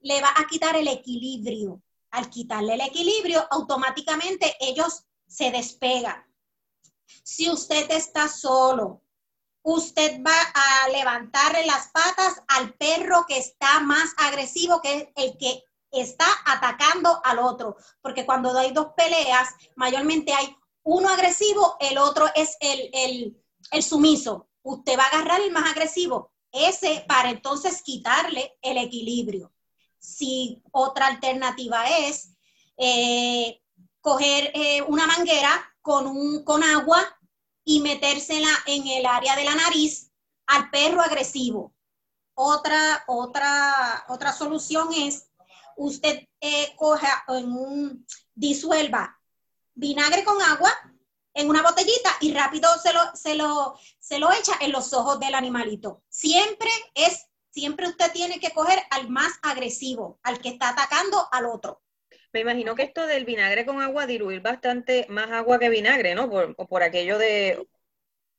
le 0.00 0.20
va 0.20 0.30
a 0.36 0.46
quitar 0.46 0.76
el 0.76 0.88
equilibrio. 0.88 1.82
Al 2.10 2.28
quitarle 2.30 2.74
el 2.74 2.82
equilibrio, 2.82 3.46
automáticamente 3.50 4.54
ellos 4.60 5.04
se 5.26 5.50
despegan. 5.50 6.24
Si 7.22 7.50
usted 7.50 7.90
está 7.90 8.28
solo, 8.28 9.03
usted 9.64 10.20
va 10.22 10.36
a 10.54 10.88
levantarle 10.90 11.66
las 11.66 11.88
patas 11.88 12.42
al 12.48 12.74
perro 12.74 13.24
que 13.26 13.38
está 13.38 13.80
más 13.80 14.14
agresivo, 14.18 14.80
que 14.82 14.94
es 14.94 15.08
el 15.16 15.38
que 15.38 15.64
está 15.90 16.26
atacando 16.44 17.20
al 17.24 17.38
otro. 17.38 17.76
Porque 18.02 18.26
cuando 18.26 18.56
hay 18.56 18.72
dos 18.72 18.88
peleas, 18.94 19.48
mayormente 19.74 20.34
hay 20.34 20.54
uno 20.82 21.08
agresivo, 21.08 21.76
el 21.80 21.96
otro 21.96 22.26
es 22.34 22.56
el, 22.60 23.34
el, 23.72 23.82
sumiso. 23.82 24.48
Usted 24.62 24.98
va 24.98 25.04
a 25.04 25.18
agarrar 25.18 25.40
el 25.40 25.50
más 25.50 25.70
agresivo, 25.70 26.32
ese 26.52 27.04
para 27.08 27.30
entonces 27.30 27.82
quitarle 27.82 28.58
el 28.60 28.76
equilibrio. 28.76 29.50
Si 29.98 30.62
otra 30.72 31.06
alternativa 31.06 31.84
es 31.86 32.34
eh, 32.76 33.62
coger 34.02 34.50
eh, 34.54 34.82
una 34.82 35.06
manguera 35.06 35.74
con, 35.80 36.06
un, 36.06 36.44
con 36.44 36.62
agua 36.62 37.18
y 37.64 37.80
metérsela 37.80 38.50
en 38.66 38.86
el 38.86 39.06
área 39.06 39.36
de 39.36 39.44
la 39.44 39.54
nariz 39.54 40.10
al 40.46 40.70
perro 40.70 41.02
agresivo. 41.02 41.74
Otra, 42.34 43.04
otra, 43.06 44.04
otra 44.08 44.32
solución 44.32 44.88
es 44.92 45.28
usted 45.76 46.28
eh, 46.40 46.76
en 47.28 47.52
un, 47.52 48.06
disuelva 48.34 49.18
vinagre 49.74 50.24
con 50.24 50.40
agua 50.42 50.72
en 51.34 51.50
una 51.50 51.62
botellita 51.62 52.10
y 52.20 52.32
rápido 52.32 52.68
se 52.80 52.92
lo, 52.92 53.00
se 53.14 53.34
lo, 53.34 53.76
se 53.98 54.18
lo 54.18 54.32
echa 54.32 54.52
en 54.60 54.70
los 54.70 54.92
ojos 54.92 55.18
del 55.18 55.34
animalito. 55.34 56.02
Siempre 56.08 56.70
es, 56.94 57.26
siempre 57.50 57.88
usted 57.88 58.12
tiene 58.12 58.38
que 58.38 58.52
coger 58.52 58.80
al 58.90 59.10
más 59.10 59.32
agresivo, 59.42 60.20
al 60.22 60.38
que 60.40 60.50
está 60.50 60.70
atacando 60.70 61.26
al 61.32 61.46
otro. 61.46 61.82
Me 62.34 62.40
imagino 62.40 62.74
que 62.74 62.82
esto 62.82 63.06
del 63.06 63.24
vinagre 63.24 63.64
con 63.64 63.80
agua, 63.80 64.08
diluir 64.08 64.40
bastante 64.40 65.06
más 65.08 65.30
agua 65.30 65.60
que 65.60 65.68
vinagre, 65.68 66.16
¿no? 66.16 66.28
Por, 66.28 66.56
por 66.56 66.82
aquello 66.82 67.16
de... 67.16 67.64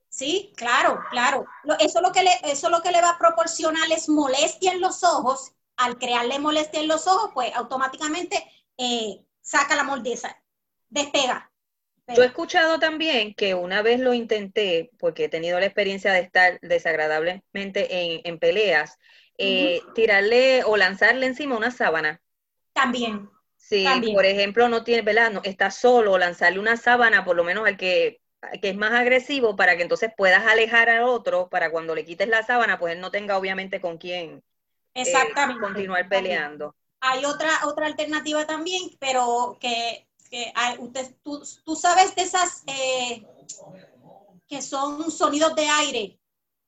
Sí, 0.09 0.51
claro, 0.57 0.99
claro. 1.11 1.45
Eso 1.79 2.01
lo, 2.01 2.11
que 2.11 2.23
le, 2.23 2.31
eso 2.43 2.69
lo 2.69 2.81
que 2.81 2.91
le 2.91 3.01
va 3.01 3.11
a 3.11 3.17
proporcionar 3.17 3.89
es 3.89 4.09
molestia 4.09 4.73
en 4.73 4.81
los 4.81 5.01
ojos. 5.05 5.53
Al 5.77 5.97
crearle 5.97 6.39
molestia 6.39 6.81
en 6.81 6.89
los 6.89 7.07
ojos, 7.07 7.31
pues 7.33 7.55
automáticamente 7.55 8.43
eh, 8.77 9.23
saca 9.39 9.77
la 9.77 9.83
moldeza, 9.83 10.43
despega. 10.89 11.49
Yo 12.13 12.23
he 12.23 12.25
escuchado 12.25 12.79
también 12.79 13.33
que 13.33 13.55
una 13.55 13.81
vez 13.81 14.01
lo 14.01 14.13
intenté, 14.13 14.91
porque 14.99 15.25
he 15.25 15.29
tenido 15.29 15.57
la 15.57 15.67
experiencia 15.67 16.11
de 16.11 16.19
estar 16.19 16.59
desagradablemente 16.59 18.27
en, 18.27 18.39
peleas, 18.39 18.97
eh, 19.37 19.81
tirarle 19.95 20.65
o 20.65 20.75
lanzarle 20.75 21.27
encima 21.27 21.55
una 21.55 21.71
sábana. 21.71 22.21
También. 22.73 23.29
Sí, 23.67 23.87
por 24.13 24.25
ejemplo, 24.25 24.69
no 24.69 24.83
tiene, 24.83 25.01
¿verdad? 25.01 25.31
No, 25.31 25.41
está 25.43 25.71
solo, 25.71 26.19
lanzarle 26.19 26.59
una 26.59 26.77
sábana, 26.77 27.25
por 27.25 27.35
lo 27.35 27.43
menos 27.43 27.65
al 27.65 27.77
que, 27.77 28.21
que 28.61 28.69
es 28.69 28.77
más 28.77 28.91
agresivo, 28.91 29.55
para 29.55 29.75
que 29.75 29.81
entonces 29.81 30.11
puedas 30.15 30.45
alejar 30.45 30.87
al 30.87 31.05
otro, 31.05 31.49
para 31.49 31.71
cuando 31.71 31.95
le 31.95 32.05
quites 32.05 32.27
la 32.27 32.43
sábana, 32.43 32.77
pues 32.77 32.93
él 32.93 33.01
no 33.01 33.09
tenga 33.09 33.39
obviamente 33.39 33.81
con 33.81 33.97
quién 33.97 34.43
eh, 34.93 35.11
continuar 35.59 36.07
peleando. 36.07 36.75
Hay 36.99 37.25
otra, 37.25 37.49
otra 37.65 37.87
alternativa 37.87 38.45
también, 38.45 38.83
pero 38.99 39.57
que, 39.59 40.07
que 40.29 40.51
hay, 40.53 40.75
usted, 40.77 41.15
tú, 41.23 41.41
tú, 41.63 41.75
sabes 41.75 42.13
de 42.13 42.21
esas 42.21 42.63
eh, 42.67 43.25
que 44.47 44.61
son 44.61 45.09
sonidos 45.09 45.55
de 45.55 45.67
aire, 45.67 46.19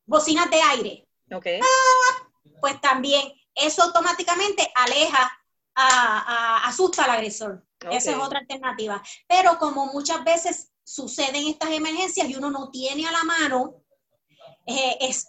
bocinas 0.07 0.49
de 0.49 0.61
aire. 0.63 1.07
Ok. 1.31 1.45
Ah, 1.61 2.27
pues 2.59 2.81
también 2.81 3.33
eso 3.53 3.83
automáticamente 3.83 4.67
aleja 4.73 5.36
asusta 5.77 7.03
al 7.03 7.11
agresor. 7.11 7.63
Esa 7.91 8.11
es 8.11 8.17
otra 8.17 8.39
alternativa. 8.39 9.01
Pero 9.27 9.57
como 9.59 9.87
muchas 9.87 10.23
veces 10.23 10.71
suceden 10.83 11.47
estas 11.47 11.71
emergencias 11.71 12.29
y 12.29 12.35
uno 12.35 12.49
no 12.49 12.69
tiene 12.71 13.07
a 13.07 13.11
la 13.11 13.23
mano 13.23 13.83
eh, 14.69 14.97
es, 14.99 15.25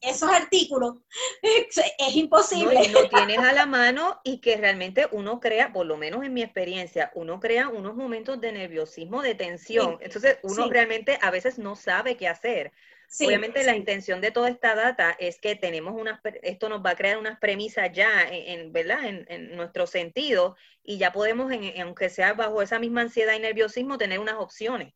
esos 0.00 0.30
artículos, 0.30 0.98
es, 1.42 2.14
imposible. 2.14 2.88
No, 2.88 3.02
lo 3.02 3.08
tienes 3.08 3.40
a 3.40 3.52
la 3.52 3.66
mano 3.66 4.20
y 4.22 4.40
que 4.40 4.56
realmente 4.56 5.08
uno 5.10 5.40
crea, 5.40 5.72
por 5.72 5.86
lo 5.86 5.96
menos 5.96 6.22
en 6.22 6.32
mi 6.32 6.42
experiencia, 6.42 7.10
uno 7.16 7.40
crea 7.40 7.68
unos 7.68 7.96
momentos 7.96 8.40
de 8.40 8.52
nerviosismo, 8.52 9.22
de 9.22 9.34
tensión. 9.34 9.98
Entonces 10.00 10.38
uno 10.44 10.68
realmente 10.68 11.18
a 11.20 11.32
veces 11.32 11.58
no 11.58 11.74
sabe 11.74 12.16
qué 12.16 12.28
hacer. 12.28 12.72
Obviamente 13.20 13.62
la 13.64 13.76
intención 13.76 14.20
de 14.20 14.30
toda 14.30 14.48
esta 14.48 14.74
data 14.74 15.16
es 15.18 15.40
que 15.40 15.54
tenemos 15.54 15.94
unas, 15.94 16.20
esto 16.42 16.68
nos 16.68 16.84
va 16.84 16.90
a 16.90 16.96
crear 16.96 17.18
unas 17.18 17.38
premisas 17.38 17.90
ya 17.92 18.22
en, 18.28 18.72
¿verdad? 18.72 19.04
En, 19.04 19.56
nuestro 19.56 19.86
sentido 19.86 20.56
y 20.82 20.98
ya 20.98 21.12
podemos, 21.12 21.52
aunque 21.80 22.10
sea 22.10 22.34
bajo 22.34 22.60
esa 22.62 22.78
misma 22.78 23.02
ansiedad 23.02 23.34
y 23.34 23.40
nerviosismo, 23.40 23.98
tener 23.98 24.18
unas 24.18 24.36
opciones. 24.36 24.94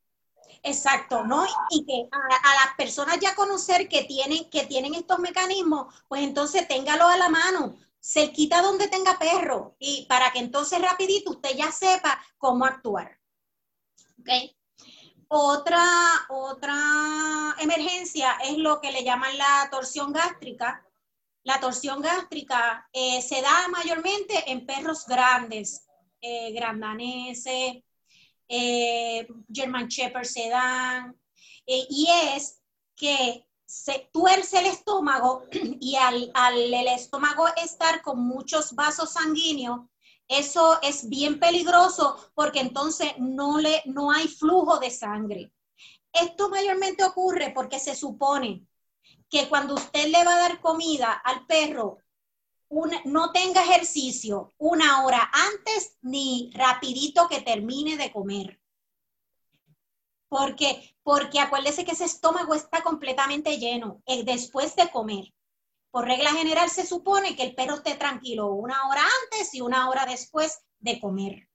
Exacto, 0.62 1.24
¿no? 1.24 1.46
Y 1.70 1.84
que 1.84 2.08
a, 2.10 2.66
las 2.66 2.74
personas 2.76 3.18
ya 3.20 3.34
conocer 3.34 3.88
que 3.88 4.04
tienen, 4.04 4.50
que 4.50 4.64
tienen 4.64 4.94
estos 4.94 5.18
mecanismos, 5.18 5.94
pues 6.08 6.22
entonces 6.22 6.66
téngalo 6.66 7.06
a 7.06 7.16
la 7.16 7.28
mano, 7.28 7.76
se 8.00 8.32
quita 8.32 8.62
donde 8.62 8.88
tenga 8.88 9.18
perro 9.18 9.76
y 9.78 10.06
para 10.06 10.32
que 10.32 10.38
entonces 10.38 10.80
rapidito 10.80 11.30
usted 11.30 11.50
ya 11.56 11.70
sepa 11.70 12.20
cómo 12.38 12.64
actuar. 12.64 13.18
¿Ok? 14.20 14.57
Otra, 15.30 15.84
otra 16.30 17.54
emergencia 17.60 18.38
es 18.44 18.56
lo 18.56 18.80
que 18.80 18.90
le 18.90 19.04
llaman 19.04 19.36
la 19.36 19.68
torsión 19.70 20.10
gástrica. 20.10 20.82
La 21.42 21.60
torsión 21.60 22.00
gástrica 22.00 22.88
eh, 22.92 23.20
se 23.20 23.42
da 23.42 23.68
mayormente 23.68 24.50
en 24.50 24.64
perros 24.64 25.04
grandes, 25.06 25.86
eh, 26.22 26.52
grandaneses, 26.52 27.82
eh, 28.48 29.28
German 29.52 29.88
Shepherd 29.88 30.24
se 30.24 30.48
dan, 30.48 31.14
y 31.66 32.08
es 32.34 32.62
que 32.96 33.46
se 33.66 34.08
tuerce 34.10 34.60
el 34.60 34.66
estómago 34.66 35.44
y 35.52 35.96
al, 35.96 36.30
al 36.32 36.72
el 36.72 36.88
estómago 36.88 37.46
estar 37.62 38.00
con 38.00 38.18
muchos 38.18 38.74
vasos 38.74 39.12
sanguíneos, 39.12 39.80
eso 40.28 40.78
es 40.82 41.08
bien 41.08 41.40
peligroso 41.40 42.30
porque 42.34 42.60
entonces 42.60 43.14
no, 43.18 43.58
le, 43.58 43.82
no 43.86 44.10
hay 44.10 44.28
flujo 44.28 44.78
de 44.78 44.90
sangre. 44.90 45.52
Esto 46.12 46.50
mayormente 46.50 47.02
ocurre 47.04 47.50
porque 47.54 47.78
se 47.78 47.94
supone 47.94 48.66
que 49.30 49.48
cuando 49.48 49.74
usted 49.74 50.06
le 50.08 50.24
va 50.24 50.34
a 50.34 50.48
dar 50.48 50.60
comida 50.60 51.12
al 51.12 51.46
perro, 51.46 51.98
no 53.04 53.32
tenga 53.32 53.62
ejercicio 53.62 54.52
una 54.58 55.04
hora 55.04 55.30
antes 55.32 55.96
ni 56.02 56.50
rapidito 56.54 57.28
que 57.28 57.40
termine 57.40 57.96
de 57.96 58.12
comer. 58.12 58.60
Porque, 60.28 60.94
porque 61.02 61.40
acuérdese 61.40 61.86
que 61.86 61.92
ese 61.92 62.04
estómago 62.04 62.54
está 62.54 62.82
completamente 62.82 63.56
lleno 63.56 64.02
eh, 64.04 64.24
después 64.24 64.76
de 64.76 64.90
comer. 64.90 65.32
Por 65.90 66.06
regla 66.06 66.30
general 66.32 66.68
se 66.70 66.86
supone 66.86 67.34
que 67.34 67.42
el 67.42 67.54
perro 67.54 67.76
esté 67.76 67.94
tranquilo 67.94 68.52
una 68.52 68.88
hora 68.88 69.02
antes 69.22 69.54
y 69.54 69.60
una 69.60 69.88
hora 69.88 70.06
después 70.06 70.60
de 70.78 71.00
comer. 71.00 71.48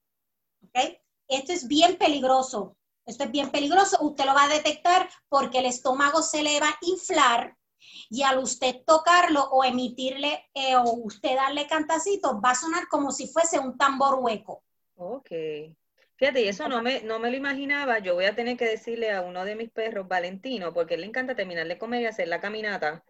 ¿Ok? 0.62 0.98
Esto 1.28 1.52
es 1.52 1.68
bien 1.68 1.96
peligroso. 1.96 2.76
Esto 3.06 3.24
es 3.24 3.30
bien 3.30 3.50
peligroso. 3.50 3.98
Usted 4.00 4.24
lo 4.24 4.34
va 4.34 4.44
a 4.44 4.48
detectar 4.48 5.08
porque 5.28 5.58
el 5.58 5.66
estómago 5.66 6.22
se 6.22 6.42
le 6.42 6.58
va 6.58 6.68
a 6.68 6.78
inflar 6.82 7.56
y 8.10 8.22
al 8.22 8.38
usted 8.38 8.76
tocarlo 8.86 9.44
o 9.50 9.64
emitirle 9.64 10.46
eh, 10.54 10.76
o 10.76 10.82
usted 11.04 11.36
darle 11.36 11.66
cantacito, 11.66 12.40
va 12.40 12.52
a 12.52 12.54
sonar 12.54 12.88
como 12.88 13.12
si 13.12 13.28
fuese 13.28 13.58
un 13.58 13.76
tambor 13.76 14.16
hueco. 14.20 14.64
Ok. 14.96 15.30
Fíjate, 16.16 16.42
y 16.42 16.48
eso 16.48 16.68
no 16.68 16.80
me, 16.80 17.02
no 17.02 17.18
me 17.18 17.30
lo 17.30 17.36
imaginaba. 17.36 17.98
Yo 17.98 18.14
voy 18.14 18.24
a 18.24 18.34
tener 18.34 18.56
que 18.56 18.66
decirle 18.66 19.12
a 19.12 19.22
uno 19.22 19.44
de 19.44 19.56
mis 19.56 19.70
perros, 19.70 20.06
Valentino, 20.06 20.72
porque 20.72 20.96
le 20.96 21.06
encanta 21.06 21.34
terminar 21.34 21.66
de 21.66 21.78
comer 21.78 22.02
y 22.02 22.06
hacer 22.06 22.28
la 22.28 22.40
caminata 22.40 23.04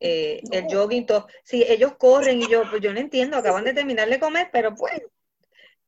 eh, 0.00 0.40
el 0.50 0.66
jogging, 0.72 1.06
todo. 1.06 1.26
Sí, 1.42 1.64
ellos 1.66 1.94
corren 1.98 2.42
y 2.42 2.48
yo, 2.48 2.68
pues 2.68 2.82
yo 2.82 2.92
no 2.92 3.00
entiendo, 3.00 3.36
acaban 3.36 3.64
de 3.64 3.74
terminar 3.74 4.08
de 4.08 4.20
comer, 4.20 4.50
pero 4.52 4.74
pues. 4.74 5.02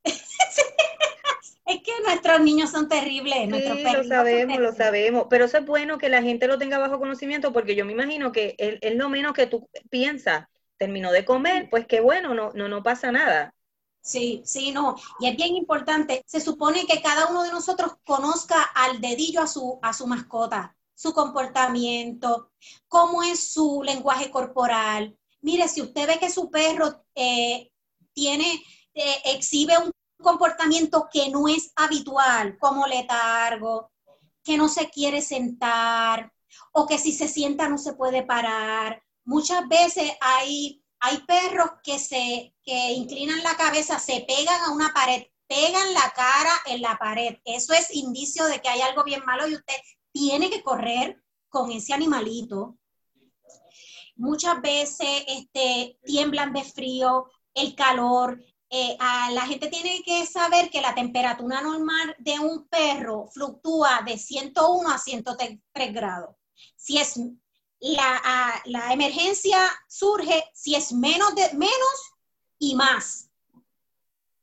Es 1.67 1.81
que 1.83 1.91
nuestros 2.05 2.39
niños 2.39 2.71
son 2.71 2.87
terribles. 2.87 3.37
Sí, 3.37 3.83
lo 3.83 4.03
sabemos, 4.05 4.57
lo 4.57 4.73
sabemos. 4.73 5.27
Pero 5.29 5.45
eso 5.45 5.57
es 5.57 5.65
bueno 5.65 5.97
que 5.97 6.07
la 6.07 6.21
gente 6.21 6.47
lo 6.47 6.57
tenga 6.57 6.77
bajo 6.77 6.97
conocimiento 6.97 7.51
porque 7.51 7.75
yo 7.75 7.83
me 7.83 7.91
imagino 7.91 8.31
que 8.31 8.55
es, 8.57 8.95
lo 8.95 9.09
menos 9.09 9.33
que 9.33 9.47
tú 9.47 9.69
piensas. 9.89 10.47
Terminó 10.77 11.11
de 11.11 11.25
comer, 11.25 11.69
pues 11.69 11.85
qué 11.85 11.99
bueno, 11.99 12.33
no, 12.33 12.51
no, 12.53 12.69
no 12.69 12.83
pasa 12.83 13.11
nada. 13.11 13.53
Sí, 13.99 14.41
sí, 14.45 14.71
no. 14.71 14.95
Y 15.19 15.27
es 15.27 15.35
bien 15.35 15.57
importante. 15.57 16.23
Se 16.25 16.39
supone 16.39 16.85
que 16.85 17.01
cada 17.01 17.27
uno 17.27 17.43
de 17.43 17.51
nosotros 17.51 17.97
conozca 18.05 18.61
al 18.73 19.01
dedillo 19.01 19.41
a 19.41 19.47
su, 19.47 19.77
a 19.81 19.91
su 19.91 20.07
mascota 20.07 20.76
su 20.97 21.13
comportamiento, 21.13 22.49
cómo 22.87 23.21
es 23.21 23.53
su 23.53 23.83
lenguaje 23.83 24.31
corporal. 24.31 25.15
Mire, 25.41 25.67
si 25.67 25.83
usted 25.83 26.07
ve 26.07 26.17
que 26.17 26.31
su 26.31 26.49
perro 26.49 27.05
eh, 27.13 27.71
tiene, 28.13 28.63
eh, 28.95 29.21
exhibe 29.25 29.77
un 29.77 29.91
comportamiento 30.17 31.07
que 31.13 31.29
no 31.29 31.47
es 31.47 31.71
habitual, 31.75 32.57
como 32.57 32.87
letargo, 32.87 33.91
que 34.43 34.57
no 34.57 34.67
se 34.67 34.89
quiere 34.89 35.21
sentar, 35.21 36.33
o 36.71 36.87
que 36.87 36.97
si 36.97 37.11
se 37.11 37.27
sienta 37.27 37.69
no 37.69 37.77
se 37.77 37.93
puede 37.93 38.23
parar. 38.23 39.03
Muchas 39.23 39.67
veces 39.67 40.11
hay, 40.19 40.83
hay 40.99 41.17
perros 41.27 41.69
que 41.83 41.99
se 41.99 42.55
que 42.63 42.91
inclinan 42.93 43.43
la 43.43 43.55
cabeza, 43.55 43.99
se 43.99 44.25
pegan 44.27 44.61
a 44.63 44.71
una 44.71 44.91
pared, 44.93 45.27
pegan 45.47 45.93
la 45.93 46.11
cara 46.15 46.53
en 46.65 46.81
la 46.81 46.97
pared. 46.97 47.37
Eso 47.45 47.73
es 47.73 47.93
indicio 47.93 48.45
de 48.45 48.59
que 48.61 48.69
hay 48.69 48.81
algo 48.81 49.03
bien 49.03 49.23
malo 49.25 49.47
y 49.47 49.53
usted 49.53 49.75
tiene 50.11 50.49
que 50.49 50.63
correr 50.63 51.21
con 51.49 51.71
ese 51.71 51.93
animalito. 51.93 52.77
Muchas 54.15 54.61
veces 54.61 55.23
este, 55.27 55.99
tiemblan 56.03 56.53
de 56.53 56.63
frío, 56.63 57.29
el 57.53 57.75
calor. 57.75 58.43
Eh, 58.69 58.97
la 59.31 59.45
gente 59.47 59.67
tiene 59.69 60.01
que 60.03 60.25
saber 60.25 60.69
que 60.69 60.81
la 60.81 60.93
temperatura 60.93 61.61
normal 61.61 62.15
de 62.19 62.39
un 62.39 62.67
perro 62.67 63.27
fluctúa 63.31 64.01
de 64.05 64.17
101 64.17 64.89
a 64.89 64.97
103 64.97 65.59
grados. 65.93 66.35
Si 66.75 66.97
es 66.97 67.19
la, 67.79 68.61
la 68.65 68.93
emergencia 68.93 69.59
surge 69.87 70.43
si 70.53 70.75
es 70.75 70.91
menos 70.91 71.35
de 71.35 71.53
menos 71.53 72.11
y 72.59 72.75
más. 72.75 73.29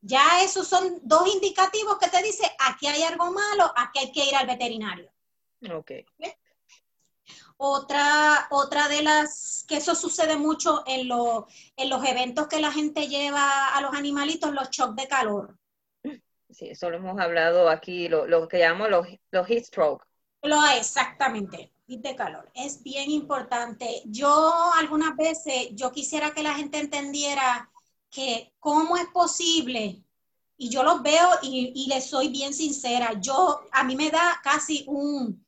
Ya 0.00 0.42
esos 0.42 0.68
son 0.68 1.00
dos 1.02 1.26
indicativos 1.32 1.98
que 1.98 2.10
te 2.10 2.22
dice 2.22 2.44
aquí 2.60 2.86
hay 2.86 3.02
algo 3.02 3.32
malo, 3.32 3.72
aquí 3.74 4.00
hay 4.00 4.12
que 4.12 4.26
ir 4.26 4.36
al 4.36 4.46
veterinario. 4.46 5.13
Ok. 5.72 5.92
Otra, 7.56 8.48
otra 8.50 8.88
de 8.88 9.02
las, 9.02 9.64
que 9.68 9.76
eso 9.76 9.94
sucede 9.94 10.36
mucho 10.36 10.82
en, 10.86 11.08
en 11.76 11.90
los 11.90 12.04
eventos 12.04 12.48
que 12.48 12.60
la 12.60 12.72
gente 12.72 13.08
lleva 13.08 13.68
a 13.68 13.80
los 13.80 13.94
animalitos, 13.94 14.52
los 14.52 14.70
shocks 14.70 14.96
de 14.96 15.08
calor. 15.08 15.56
Sí, 16.50 16.68
eso 16.68 16.90
lo 16.90 16.98
hemos 16.98 17.18
hablado 17.18 17.68
aquí, 17.68 18.08
lo, 18.08 18.48
que 18.48 18.58
llamamos 18.58 18.90
los, 18.90 19.06
los 19.30 19.46
heat 19.46 19.64
stroke. 19.64 20.06
Lo, 20.42 20.64
exactamente, 20.76 21.72
heat 21.88 22.00
de 22.00 22.16
calor. 22.16 22.50
Es 22.54 22.82
bien 22.82 23.10
importante. 23.10 24.02
Yo 24.04 24.52
algunas 24.78 25.16
veces, 25.16 25.68
yo 25.72 25.90
quisiera 25.90 26.32
que 26.32 26.42
la 26.42 26.54
gente 26.54 26.78
entendiera 26.78 27.70
que 28.10 28.52
cómo 28.58 28.96
es 28.96 29.06
posible 29.06 30.04
y 30.56 30.68
yo 30.68 30.82
los 30.82 31.02
veo 31.02 31.28
y, 31.42 31.72
y 31.74 31.88
les 31.88 32.06
soy 32.06 32.28
bien 32.28 32.52
sincera. 32.52 33.14
Yo, 33.20 33.62
a 33.72 33.82
mí 33.84 33.96
me 33.96 34.10
da 34.10 34.40
casi 34.42 34.84
un, 34.86 35.43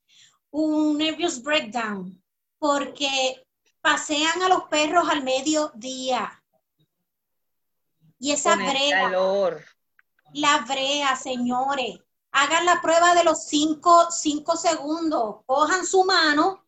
un 0.57 0.97
nervous 0.97 1.43
breakdown 1.43 2.23
porque 2.59 3.47
pasean 3.83 4.43
a 4.43 4.49
los 4.49 4.63
perros 4.65 5.07
al 5.11 5.23
mediodía. 5.23 6.43
Y 8.19 8.33
esa 8.33 8.57
brea, 8.57 9.11
la 10.33 10.59
brea, 10.67 11.15
señores, 11.15 11.99
hagan 12.33 12.65
la 12.65 12.81
prueba 12.81 13.15
de 13.15 13.25
los 13.25 13.45
cinco, 13.45 14.11
cinco 14.11 14.57
segundos, 14.57 15.43
cojan 15.45 15.87
su 15.87 16.05
mano, 16.05 16.65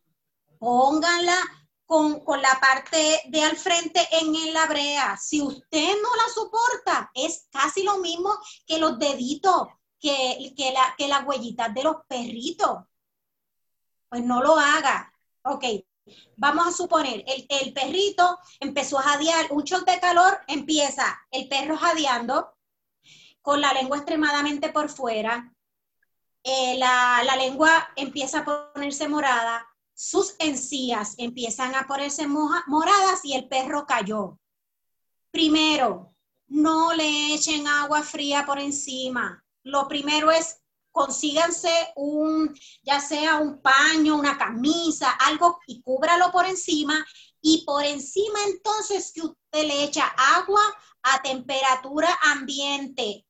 pónganla 0.59 1.39
con, 1.87 2.19
con, 2.19 2.43
la 2.43 2.59
parte 2.61 3.21
de 3.29 3.43
al 3.43 3.57
frente 3.57 4.07
en 4.11 4.53
la 4.53 4.67
brea. 4.67 5.17
Si 5.17 5.41
usted 5.41 5.95
no 5.99 6.15
la 6.15 6.31
soporta, 6.31 7.11
es 7.15 7.47
casi 7.51 7.81
lo 7.81 7.97
mismo 7.97 8.37
que 8.67 8.77
los 8.77 8.99
deditos, 8.99 9.67
que, 9.99 10.53
que, 10.55 10.71
la, 10.73 10.93
que 10.95 11.07
las 11.07 11.25
huellitas 11.25 11.73
de 11.73 11.83
los 11.83 11.95
perritos 12.07 12.77
pues 14.09 14.23
no 14.23 14.41
lo 14.41 14.57
haga. 14.57 15.13
Ok, 15.43 15.63
vamos 16.37 16.67
a 16.67 16.71
suponer, 16.71 17.23
el, 17.27 17.73
perrito 17.73 18.37
empezó 18.59 18.99
a 18.99 19.03
jadear, 19.03 19.47
un 19.51 19.63
shot 19.63 19.85
de 19.85 19.99
calor, 19.99 20.39
empieza 20.47 21.19
el 21.31 21.47
perro 21.47 21.77
jadeando, 21.77 22.53
con 23.41 23.61
la 23.61 23.73
lengua 23.73 23.97
extremadamente 23.97 24.69
por 24.69 24.89
fuera, 24.89 25.53
eh, 26.43 26.77
la, 26.77 27.21
la, 27.25 27.35
lengua 27.35 27.89
empieza 27.95 28.39
a 28.39 28.71
ponerse 28.73 29.07
morada, 29.07 29.67
sus 29.93 30.35
encías 30.39 31.15
empiezan 31.17 31.75
a 31.75 31.85
ponerse 31.85 32.25
moradas 32.27 33.23
y 33.23 33.33
el 33.33 33.47
perro 33.47 33.85
cayó. 33.85 34.39
Primero, 35.31 36.15
no 36.47 36.93
le 36.93 37.33
echen 37.33 37.67
agua 37.67 38.01
fría 38.01 38.45
por 38.45 38.59
encima. 38.59 39.43
Lo 39.63 39.87
primero 39.87 40.31
es 40.31 40.58
consíganse 40.99 41.71
un, 41.95 42.53
ya 42.83 42.99
sea 42.99 43.37
un 43.37 43.61
paño, 43.61 44.17
una 44.17 44.37
camisa, 44.37 45.11
algo 45.11 45.57
y 45.65 45.81
cúbralo 45.81 46.29
por 46.29 46.45
encima 46.45 47.05
y 47.39 47.63
por 47.63 47.85
encima 47.85 48.39
entonces 48.47 49.13
que 49.13 49.21
usted 49.21 49.65
le 49.65 49.85
echa 49.85 50.13
agua 50.17 50.59
a 51.03 51.21
temperatura 51.21 52.09
ambiente. 52.33 53.25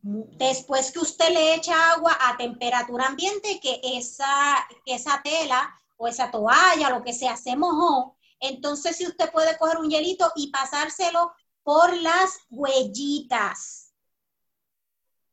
Después 0.00 0.90
que 0.90 1.00
usted 1.00 1.34
le 1.34 1.54
echa 1.56 1.92
agua 1.92 2.16
a 2.18 2.38
temperatura 2.38 3.06
ambiente, 3.06 3.60
que 3.60 3.78
esa, 3.84 4.66
que 4.86 4.94
esa 4.94 5.20
tela 5.22 5.70
o 5.98 6.08
esa 6.08 6.30
toalla, 6.30 6.88
lo 6.88 7.02
que 7.02 7.12
sea, 7.12 7.36
se 7.36 7.56
mojó, 7.56 8.16
entonces 8.38 8.96
si 8.96 9.06
usted 9.06 9.30
puede 9.30 9.58
coger 9.58 9.76
un 9.76 9.90
hielito 9.90 10.32
y 10.34 10.50
pasárselo 10.50 11.34
por 11.62 11.94
las 11.94 12.38
huellitas 12.48 13.89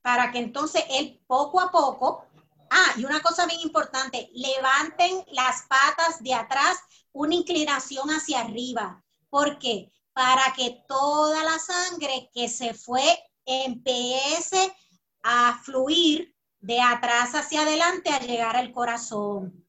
para 0.08 0.32
que 0.32 0.40
entonces 0.40 0.86
él 0.90 1.20
poco 1.28 1.60
a 1.60 1.70
poco, 1.70 2.26
ah, 2.70 2.94
y 2.96 3.04
una 3.04 3.20
cosa 3.20 3.46
bien 3.46 3.60
importante, 3.60 4.30
levanten 4.34 5.22
las 5.34 5.64
patas 5.64 6.24
de 6.24 6.34
atrás 6.34 6.78
una 7.12 7.36
inclinación 7.36 8.08
hacia 8.12 8.40
arriba. 8.40 9.04
¿Por 9.30 9.60
qué? 9.60 9.92
Para 10.14 10.54
que 10.56 10.82
toda 10.88 11.44
la 11.44 11.60
sangre 11.60 12.30
que 12.34 12.48
se 12.48 12.74
fue 12.74 13.04
empiece 13.46 14.74
a 15.24 15.60
fluir 15.66 16.34
de 16.62 16.80
atrás 16.80 17.36
hacia 17.36 17.64
adelante 17.64 18.10
a 18.10 18.22
llegar 18.22 18.56
al 18.56 18.72
corazón. 18.72 19.68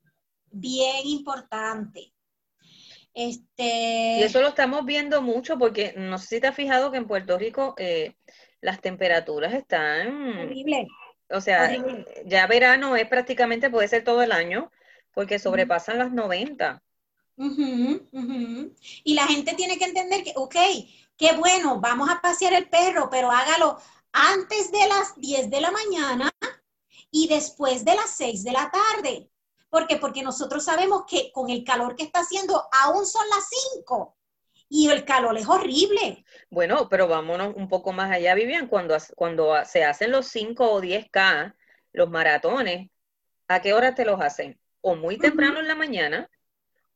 Bien 0.53 1.05
importante. 1.05 2.15
Este... 3.13 4.19
Y 4.21 4.23
eso 4.23 4.41
lo 4.41 4.51
estamos 4.51 4.85
viendo 4.85 5.21
mucho 5.21 5.59
porque 5.59 5.95
no 5.97 6.17
sé 6.17 6.37
si 6.37 6.41
te 6.41 6.47
has 6.47 6.55
fijado 6.55 6.93
que 6.93 6.99
en 6.99 7.09
Puerto 7.09 7.37
Rico 7.37 7.75
eh, 7.77 8.18
las 8.61 8.81
temperaturas 8.81 9.55
están... 9.55 10.39
Horrible. 10.39 10.89
O 11.31 11.41
sea, 11.41 11.77
ya 12.25 12.47
verano 12.47 12.97
es 12.97 13.07
prácticamente, 13.07 13.69
puede 13.69 13.89
ser 13.89 14.03
todo 14.03 14.23
el 14.23 14.33
año, 14.33 14.71
porque 15.13 15.39
sobrepasan 15.39 15.99
las 15.99 16.11
90. 16.11 16.83
Y 19.05 19.15
la 19.15 19.27
gente 19.27 19.55
tiene 19.55 19.79
que 19.79 19.85
entender 19.85 20.25
que, 20.25 20.33
ok, 20.37 20.57
qué 21.17 21.33
bueno, 21.37 21.81
vamos 21.81 22.09
a 22.09 22.21
pasear 22.21 22.55
el 22.55 22.69
perro, 22.69 23.09
pero 23.11 23.31
hágalo 23.31 23.79
antes 24.13 24.73
de 24.73 24.89
las 24.89 25.17
10 25.17 25.51
de 25.51 25.61
la 25.61 25.71
mañana 25.71 26.31
y 27.11 27.29
después 27.29 27.85
de 27.85 27.95
las 27.95 28.11
6 28.17 28.45
de 28.45 28.53
la 28.53 28.71
tarde. 28.71 29.31
¿Por 29.69 29.87
qué? 29.87 29.97
Porque 29.97 30.23
nosotros 30.23 30.65
sabemos 30.65 31.05
que 31.07 31.31
con 31.33 31.51
el 31.51 31.63
calor 31.63 31.95
que 31.95 32.05
está 32.05 32.21
haciendo, 32.21 32.67
aún 32.73 33.05
son 33.05 33.29
las 33.29 33.47
5 33.77 34.18
y 34.69 34.91
el 34.91 35.05
calor 35.05 35.37
es 35.39 35.49
horrible. 35.49 36.25
Bueno, 36.51 36.89
pero 36.89 37.09
vámonos 37.09 37.55
un 37.57 37.69
poco 37.69 37.93
más 37.93 38.11
allá, 38.11 38.35
Vivian, 38.35 38.69
cuando, 38.69 38.97
cuando 39.17 39.65
se 39.65 39.85
hacen 39.85 40.11
los 40.11 40.29
5 40.29 40.73
o 40.73 40.81
10K, 40.81 41.55
los 41.93 42.11
maratones, 42.11 42.91
¿a 43.49 43.61
qué 43.61 43.73
hora 43.73 43.95
te 43.95 44.05
los 44.05 44.21
hacen? 44.21 44.59
O 44.81 44.95
muy 44.95 45.19
temprano 45.19 45.59
en 45.59 45.69
la 45.69 45.75
mañana 45.75 46.31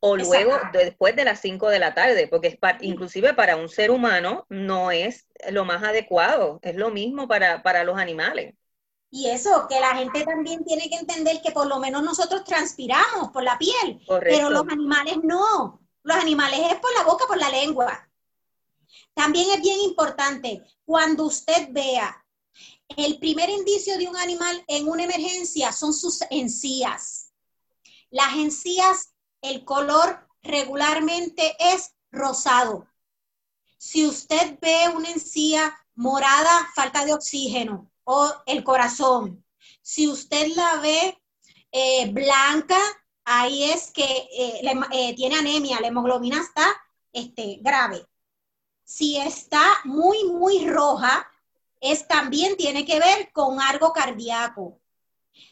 o 0.04 0.16
luego 0.16 0.58
después 0.72 1.14
de 1.14 1.24
las 1.24 1.40
5 1.40 1.68
de 1.68 1.78
la 1.78 1.94
tarde, 1.94 2.26
porque 2.26 2.58
inclusive 2.80 3.34
para 3.34 3.54
un 3.54 3.68
ser 3.68 3.92
humano 3.92 4.46
no 4.48 4.90
es 4.90 5.28
lo 5.48 5.64
más 5.64 5.84
adecuado, 5.84 6.58
es 6.62 6.74
lo 6.74 6.90
mismo 6.90 7.28
para, 7.28 7.62
para 7.62 7.84
los 7.84 7.96
animales. 7.96 8.54
Y 9.10 9.28
eso, 9.28 9.66
que 9.68 9.78
la 9.78 9.94
gente 9.94 10.24
también 10.24 10.64
tiene 10.64 10.88
que 10.88 10.96
entender 10.96 11.40
que 11.40 11.52
por 11.52 11.68
lo 11.68 11.78
menos 11.78 12.02
nosotros 12.02 12.42
transpiramos 12.42 13.30
por 13.32 13.44
la 13.44 13.58
piel, 13.58 14.00
pero 14.08 14.50
los 14.50 14.66
animales 14.68 15.18
no. 15.22 15.81
Los 16.02 16.16
animales 16.16 16.60
es 16.70 16.80
por 16.80 16.92
la 16.94 17.04
boca, 17.04 17.26
por 17.26 17.38
la 17.38 17.50
lengua. 17.50 18.08
También 19.14 19.50
es 19.52 19.60
bien 19.60 19.80
importante, 19.80 20.62
cuando 20.84 21.24
usted 21.24 21.68
vea 21.70 22.22
el 22.96 23.18
primer 23.18 23.48
indicio 23.48 23.96
de 23.96 24.08
un 24.08 24.16
animal 24.16 24.64
en 24.68 24.88
una 24.88 25.04
emergencia 25.04 25.72
son 25.72 25.94
sus 25.94 26.20
encías. 26.30 27.32
Las 28.10 28.34
encías 28.34 29.14
el 29.40 29.64
color 29.64 30.28
regularmente 30.42 31.56
es 31.58 31.94
rosado. 32.10 32.86
Si 33.78 34.06
usted 34.06 34.58
ve 34.60 34.88
una 34.94 35.10
encía 35.10 35.74
morada, 35.94 36.68
falta 36.74 37.04
de 37.04 37.14
oxígeno 37.14 37.90
o 38.04 38.32
el 38.46 38.62
corazón. 38.62 39.44
Si 39.80 40.06
usted 40.08 40.48
la 40.54 40.76
ve 40.76 41.20
eh, 41.72 42.10
blanca, 42.12 42.78
ahí 43.24 43.64
es 43.64 43.90
que 43.90 44.04
eh, 44.04 44.60
eh, 44.92 45.14
tiene 45.14 45.36
anemia, 45.36 45.80
la 45.80 45.88
hemoglobina 45.88 46.40
está 46.40 46.66
este, 47.12 47.58
grave. 47.60 48.06
Si 48.84 49.16
está 49.16 49.62
muy, 49.84 50.24
muy 50.24 50.68
roja, 50.68 51.28
es 51.80 52.06
también 52.06 52.56
tiene 52.56 52.84
que 52.84 52.98
ver 52.98 53.32
con 53.32 53.60
algo 53.60 53.92
cardíaco. 53.92 54.78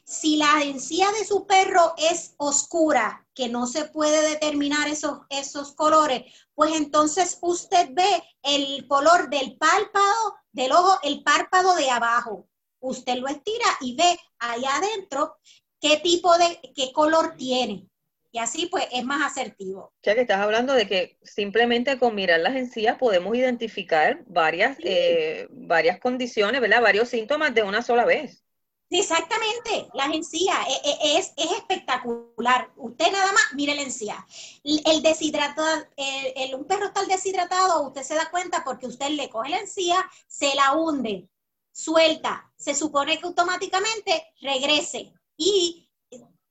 Si 0.05 0.37
la 0.37 0.63
encía 0.63 1.11
de 1.13 1.25
su 1.25 1.47
perro 1.47 1.95
es 1.97 2.35
oscura, 2.37 3.27
que 3.35 3.49
no 3.49 3.67
se 3.67 3.87
puede 3.87 4.29
determinar 4.29 4.89
esos, 4.89 5.21
esos 5.31 5.73
colores, 5.73 6.33
pues 6.55 6.75
entonces 6.75 7.39
usted 7.41 7.89
ve 7.93 8.23
el 8.43 8.87
color 8.87 9.31
del 9.31 9.57
párpado, 9.57 10.37
del 10.53 10.73
ojo, 10.73 10.99
el 11.03 11.23
párpado 11.23 11.75
de 11.77 11.91
abajo. 11.91 12.47
Usted 12.81 13.17
lo 13.19 13.29
estira 13.29 13.67
y 13.81 13.95
ve 13.97 14.19
allá 14.39 14.77
adentro 14.77 15.37
qué 15.81 15.99
tipo 15.99 16.37
de, 16.39 16.61
qué 16.75 16.93
color 16.93 17.37
tiene. 17.37 17.87
Y 18.33 18.39
así 18.39 18.67
pues 18.67 18.87
es 18.93 19.05
más 19.05 19.33
asertivo. 19.33 19.81
O 19.81 19.93
sea 20.03 20.15
que 20.15 20.21
estás 20.21 20.39
hablando 20.39 20.73
de 20.75 20.87
que 20.87 21.19
simplemente 21.23 21.99
con 21.99 22.15
mirar 22.15 22.41
las 22.41 22.55
encías 22.55 22.97
podemos 22.97 23.37
identificar 23.37 24.23
varias, 24.27 24.79
eh, 24.85 25.49
varias 25.51 25.99
condiciones, 25.99 26.61
¿verdad? 26.61 26.81
Varios 26.81 27.09
síntomas 27.09 27.53
de 27.55 27.65
una 27.65 27.83
sola 27.83 28.05
vez. 28.05 28.45
Exactamente, 28.93 29.89
la 29.95 30.07
encías 30.07 30.57
e, 30.67 30.91
e, 30.91 31.19
es, 31.19 31.33
es, 31.37 31.51
espectacular. 31.53 32.73
Usted 32.75 33.13
nada 33.13 33.33
más 33.33 33.43
mire 33.55 33.77
la 33.77 33.83
encía. 33.83 34.27
El 34.65 35.01
deshidratado, 35.03 35.87
el, 35.97 36.55
un 36.57 36.65
perro 36.65 36.87
está 36.87 37.05
deshidratado, 37.05 37.87
usted 37.87 38.03
se 38.03 38.17
da 38.17 38.31
cuenta 38.31 38.65
porque 38.65 38.89
usted 38.89 39.11
le 39.11 39.31
coge 39.31 39.51
la 39.51 39.59
encía, 39.59 40.05
se 40.27 40.57
la 40.57 40.73
hunde, 40.73 41.29
suelta. 41.71 42.51
Se 42.57 42.75
supone 42.75 43.19
que 43.19 43.27
automáticamente 43.27 44.25
regrese 44.41 45.13
y 45.41 45.89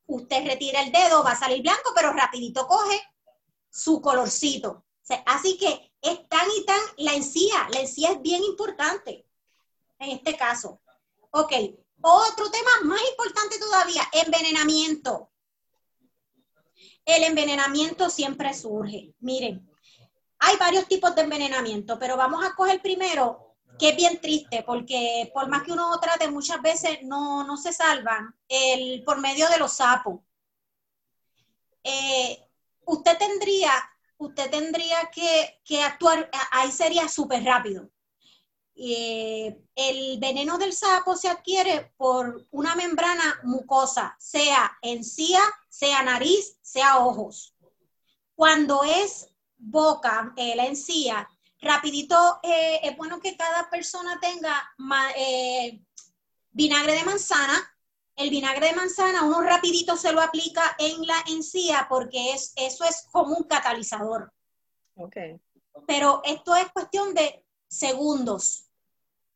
usted 0.08 0.48
retira 0.48 0.82
el 0.82 0.92
dedo, 0.92 1.24
va 1.24 1.34
a 1.34 1.40
salir 1.40 1.62
blanco, 1.62 1.92
pero 1.96 2.12
rapidito 2.12 2.68
coge 2.68 3.00
su 3.70 4.02
colorcito. 4.02 4.84
así 5.28 5.58
que 5.58 5.94
es 6.02 6.28
tan 6.28 6.48
y 6.58 6.66
tan, 6.66 6.80
la 6.98 7.14
encía, 7.14 7.68
la 7.72 7.82
encía 7.82 8.12
es 8.12 8.22
bien 8.22 8.44
importante 8.44 9.28
en 10.00 10.10
este 10.10 10.36
caso. 10.36 10.82
Ok, 11.30 11.52
otro 12.02 12.50
tema 12.50 12.72
más 12.86 13.02
importante 13.12 13.60
todavía, 13.60 14.02
envenenamiento. 14.12 15.30
El 17.06 17.24
envenenamiento 17.26 18.10
siempre 18.10 18.56
surge. 18.56 19.14
Miren, 19.20 19.70
hay 20.40 20.58
varios 20.58 20.88
tipos 20.88 21.14
de 21.14 21.22
envenenamiento, 21.22 22.00
pero 22.00 22.18
vamos 22.18 22.44
a 22.44 22.56
coger 22.56 22.82
primero, 22.82 23.49
que 23.80 23.90
es 23.90 23.96
bien 23.96 24.20
triste, 24.22 24.64
porque 24.64 25.32
por 25.34 25.48
más 25.48 25.64
que 25.64 25.72
uno 25.72 25.98
trate, 26.00 26.30
muchas 26.30 26.62
veces 26.62 27.00
no, 27.04 27.58
se 27.58 27.74
salvan 27.74 28.36
el, 28.48 29.04
por 29.04 29.20
medio 29.20 29.48
de 29.50 29.58
los 29.58 29.74
sapos. 29.74 30.20
Eh, 31.84 32.46
usted 32.86 33.18
tendría, 33.18 33.72
usted 34.18 34.52
tendría 34.52 35.10
que, 35.12 35.62
que 35.64 35.82
actuar, 35.82 36.30
ahí 36.52 36.72
sería 36.72 37.08
súper 37.08 37.44
rápido. 37.44 37.90
Eh, 38.82 39.62
el 39.76 40.20
veneno 40.20 40.58
del 40.58 40.72
sapo 40.72 41.14
se 41.18 41.28
adquiere 41.28 41.92
por 41.98 42.48
una 42.52 42.76
membrana 42.76 43.42
mucosa, 43.44 44.16
sea 44.18 44.72
encía, 44.82 45.42
sea 45.68 46.02
nariz, 46.02 46.58
sea 46.62 47.00
ojos. 47.00 47.54
Cuando 48.36 48.86
es 48.86 49.28
boca, 49.58 50.34
eh, 50.38 50.56
la 50.56 50.66
encía, 50.66 51.28
rapidito, 51.62 52.40
eh, 52.44 52.80
es 52.84 52.98
bueno 52.98 53.20
que 53.20 53.36
cada 53.36 53.70
persona 53.70 54.20
tenga 54.20 54.74
vinagre 56.52 56.94
de 56.94 57.04
manzana. 57.04 57.76
El 58.16 58.30
vinagre 58.30 58.68
de 58.68 58.76
manzana 58.76 59.24
uno 59.24 59.42
rapidito 59.42 59.96
se 59.96 60.12
lo 60.12 60.22
aplica 60.22 60.76
en 60.78 61.06
la 61.08 61.24
encía 61.28 61.88
porque 61.90 62.34
es, 62.34 62.54
eso 62.56 62.84
es 62.84 63.08
como 63.12 63.36
un 63.36 63.44
catalizador. 63.44 64.34
Okay. 64.96 65.40
Pero 65.88 66.22
esto 66.26 66.56
es 66.56 66.70
cuestión 66.72 67.14
de 67.14 67.46
segundos 67.68 68.70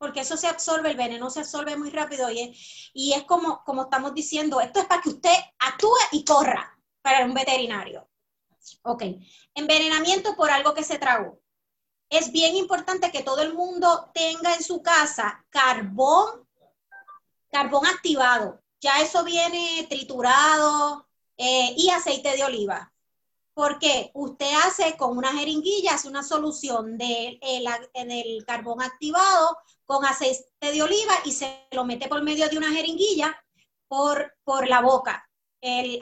porque 0.04 0.20
eso 0.20 0.36
se 0.36 0.48
absorbe, 0.48 0.90
el 0.90 0.98
veneno 0.98 1.30
se 1.30 1.40
absorbe 1.40 1.78
muy 1.78 1.88
rápido 1.88 2.30
y 2.30 2.40
es, 2.40 2.90
y 2.92 3.14
es 3.14 3.22
como, 3.22 3.64
como 3.64 3.84
estamos 3.84 4.12
diciendo, 4.12 4.60
esto 4.60 4.80
es 4.80 4.86
para 4.86 5.00
que 5.00 5.08
usted 5.08 5.34
actúe 5.58 5.96
y 6.12 6.24
corra 6.26 6.78
para 7.00 7.24
un 7.24 7.32
veterinario. 7.32 8.06
Ok, 8.82 9.02
envenenamiento 9.54 10.36
por 10.36 10.50
algo 10.50 10.74
que 10.74 10.82
se 10.82 10.98
tragó. 10.98 11.40
Es 12.08 12.30
bien 12.32 12.56
importante 12.56 13.10
que 13.10 13.22
todo 13.22 13.42
el 13.42 13.54
mundo 13.54 14.10
tenga 14.14 14.54
en 14.54 14.62
su 14.62 14.82
casa 14.82 15.44
carbón, 15.50 16.46
carbón 17.50 17.86
activado. 17.86 18.60
Ya 18.80 19.00
eso 19.00 19.24
viene 19.24 19.86
triturado 19.88 21.06
eh, 21.36 21.74
y 21.76 21.90
aceite 21.90 22.36
de 22.36 22.44
oliva 22.44 22.94
porque 23.54 24.10
usted 24.14 24.52
hace 24.64 24.96
con 24.96 25.16
una 25.16 25.32
jeringuilla, 25.32 25.94
hace 25.94 26.08
una 26.08 26.24
solución 26.24 26.98
de, 26.98 27.38
del 27.94 28.44
carbón 28.44 28.82
activado 28.82 29.56
con 29.86 30.04
aceite 30.04 30.72
de 30.72 30.82
oliva 30.82 31.14
y 31.24 31.32
se 31.32 31.66
lo 31.70 31.84
mete 31.84 32.08
por 32.08 32.22
medio 32.22 32.48
de 32.48 32.58
una 32.58 32.72
jeringuilla 32.72 33.34
por, 33.86 34.34
por 34.42 34.68
la 34.68 34.80
boca. 34.80 35.28
El, 35.60 36.00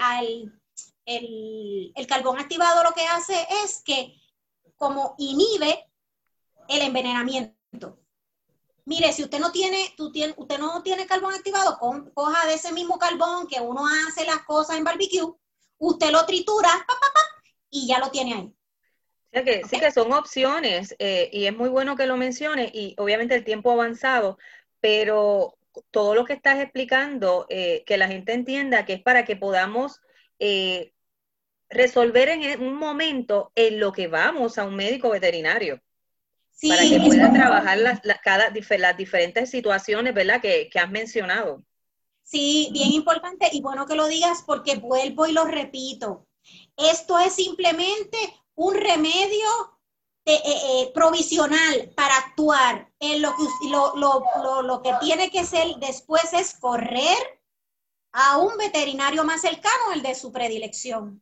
el, 1.04 2.06
carbón 2.08 2.38
activado 2.38 2.82
lo 2.82 2.92
que 2.92 3.06
hace 3.06 3.46
es 3.64 3.82
que 3.84 4.18
como 4.76 5.14
inhibe 5.18 5.91
el 6.68 6.82
envenenamiento. 6.82 7.98
Mire, 8.84 9.12
si 9.12 9.22
usted 9.22 9.38
no 9.38 9.52
tiene, 9.52 9.94
tú 9.96 10.10
tiene, 10.10 10.34
usted 10.36 10.58
no 10.58 10.82
tiene 10.82 11.06
carbón 11.06 11.34
activado, 11.34 11.78
coja 12.14 12.46
de 12.46 12.54
ese 12.54 12.72
mismo 12.72 12.98
carbón 12.98 13.46
que 13.46 13.60
uno 13.60 13.82
hace 14.08 14.24
las 14.24 14.42
cosas 14.44 14.76
en 14.76 14.84
barbecue, 14.84 15.34
usted 15.78 16.10
lo 16.10 16.26
tritura, 16.26 16.70
y 17.70 17.86
ya 17.86 17.98
lo 17.98 18.10
tiene 18.10 18.34
ahí. 18.34 18.54
que, 19.44 19.62
Sí, 19.64 19.80
que 19.80 19.90
son 19.90 20.12
opciones 20.12 20.94
eh, 20.98 21.30
y 21.32 21.46
es 21.46 21.56
muy 21.56 21.68
bueno 21.68 21.96
que 21.96 22.06
lo 22.06 22.16
menciones 22.16 22.70
y 22.74 22.94
obviamente 22.98 23.34
el 23.34 23.44
tiempo 23.44 23.72
avanzado, 23.72 24.38
pero 24.80 25.56
todo 25.90 26.14
lo 26.14 26.24
que 26.24 26.34
estás 26.34 26.60
explicando, 26.60 27.46
eh, 27.48 27.82
que 27.86 27.96
la 27.96 28.08
gente 28.08 28.34
entienda 28.34 28.84
que 28.84 28.94
es 28.94 29.02
para 29.02 29.24
que 29.24 29.36
podamos 29.36 30.00
eh, 30.38 30.92
resolver 31.70 32.28
en 32.28 32.62
un 32.62 32.74
momento 32.74 33.52
en 33.54 33.80
lo 33.80 33.92
que 33.92 34.08
vamos 34.08 34.58
a 34.58 34.64
un 34.64 34.76
médico 34.76 35.08
veterinario. 35.10 35.80
Para 36.68 36.82
que 36.82 37.00
pueda 37.00 37.32
trabajar 37.32 37.78
las, 37.78 38.00
cada, 38.22 38.52
las 38.78 38.96
diferentes 38.96 39.50
situaciones, 39.50 40.14
¿verdad? 40.14 40.40
Que, 40.40 40.68
que 40.70 40.78
has 40.78 40.90
mencionado. 40.90 41.62
Sí, 42.22 42.70
bien 42.72 42.92
importante 42.92 43.48
y 43.52 43.60
bueno 43.60 43.86
que 43.86 43.96
lo 43.96 44.06
digas 44.06 44.42
porque 44.46 44.76
vuelvo 44.76 45.26
y 45.26 45.32
lo 45.32 45.44
repito. 45.44 46.26
Esto 46.76 47.18
es 47.18 47.34
simplemente 47.34 48.16
un 48.54 48.74
remedio 48.74 49.48
eh, 50.24 50.40
eh, 50.44 50.90
provisional 50.94 51.92
para 51.96 52.16
actuar. 52.16 52.88
En 53.00 53.20
lo, 53.20 53.34
que, 53.36 53.68
lo, 53.68 53.96
lo, 53.96 54.62
lo 54.62 54.82
que 54.82 54.92
tiene 55.00 55.30
que 55.30 55.44
ser 55.44 55.66
después 55.78 56.32
es 56.32 56.54
correr 56.54 57.18
a 58.12 58.38
un 58.38 58.56
veterinario 58.56 59.24
más 59.24 59.40
cercano, 59.40 59.92
el 59.94 60.02
de 60.02 60.14
su 60.14 60.32
predilección. 60.32 61.20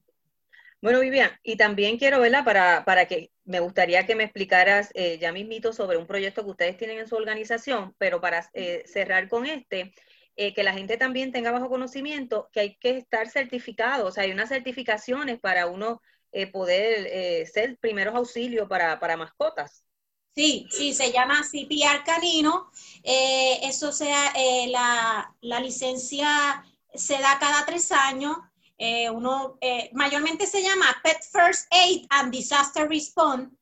Bueno, 0.82 1.00
Vivian, 1.00 1.30
y 1.42 1.56
también 1.56 1.98
quiero, 1.98 2.20
verla 2.20 2.44
Para, 2.44 2.84
para 2.84 3.06
que 3.06 3.30
me 3.44 3.60
gustaría 3.60 4.06
que 4.06 4.14
me 4.14 4.24
explicaras 4.24 4.90
eh, 4.94 5.18
ya 5.18 5.32
mismito 5.32 5.72
sobre 5.72 5.96
un 5.96 6.06
proyecto 6.06 6.44
que 6.44 6.50
ustedes 6.50 6.76
tienen 6.76 6.98
en 6.98 7.08
su 7.08 7.16
organización, 7.16 7.94
pero 7.98 8.20
para 8.20 8.48
cerrar 8.84 9.28
con 9.28 9.46
este, 9.46 9.92
eh, 10.42 10.54
que 10.54 10.62
la 10.62 10.72
gente 10.72 10.96
también 10.96 11.32
tenga 11.32 11.50
bajo 11.50 11.68
conocimiento 11.68 12.48
que 12.50 12.60
hay 12.60 12.76
que 12.76 12.96
estar 12.96 13.28
certificado, 13.28 14.06
o 14.06 14.10
sea, 14.10 14.24
hay 14.24 14.30
unas 14.30 14.48
certificaciones 14.48 15.38
para 15.38 15.66
uno 15.66 16.00
eh, 16.32 16.46
poder 16.46 17.08
eh, 17.08 17.44
ser 17.44 17.76
primeros 17.76 18.14
auxilios 18.14 18.66
para, 18.66 19.16
mascotas. 19.18 19.84
Sí, 20.34 20.66
sí, 20.70 20.94
se 20.94 21.12
llama 21.12 21.42
CPR 21.42 22.04
canino. 22.06 22.70
eso 23.02 23.92
sea, 23.92 24.32
la, 24.68 25.34
la, 25.42 25.60
licencia 25.60 26.64
se 26.94 27.18
da 27.18 27.38
cada 27.38 27.66
tres 27.66 27.92
años. 27.92 28.38
Uno 29.12 29.58
mayormente 29.92 30.46
se 30.46 30.62
llama 30.62 30.86
Pet 31.02 31.18
First 31.32 31.66
Aid 31.72 32.06
and 32.10 32.32
Disaster 32.32 32.88
Response 32.88 33.54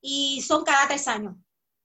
y 0.00 0.42
son 0.42 0.64
cada 0.64 0.86
tres 0.88 1.06
años. 1.08 1.34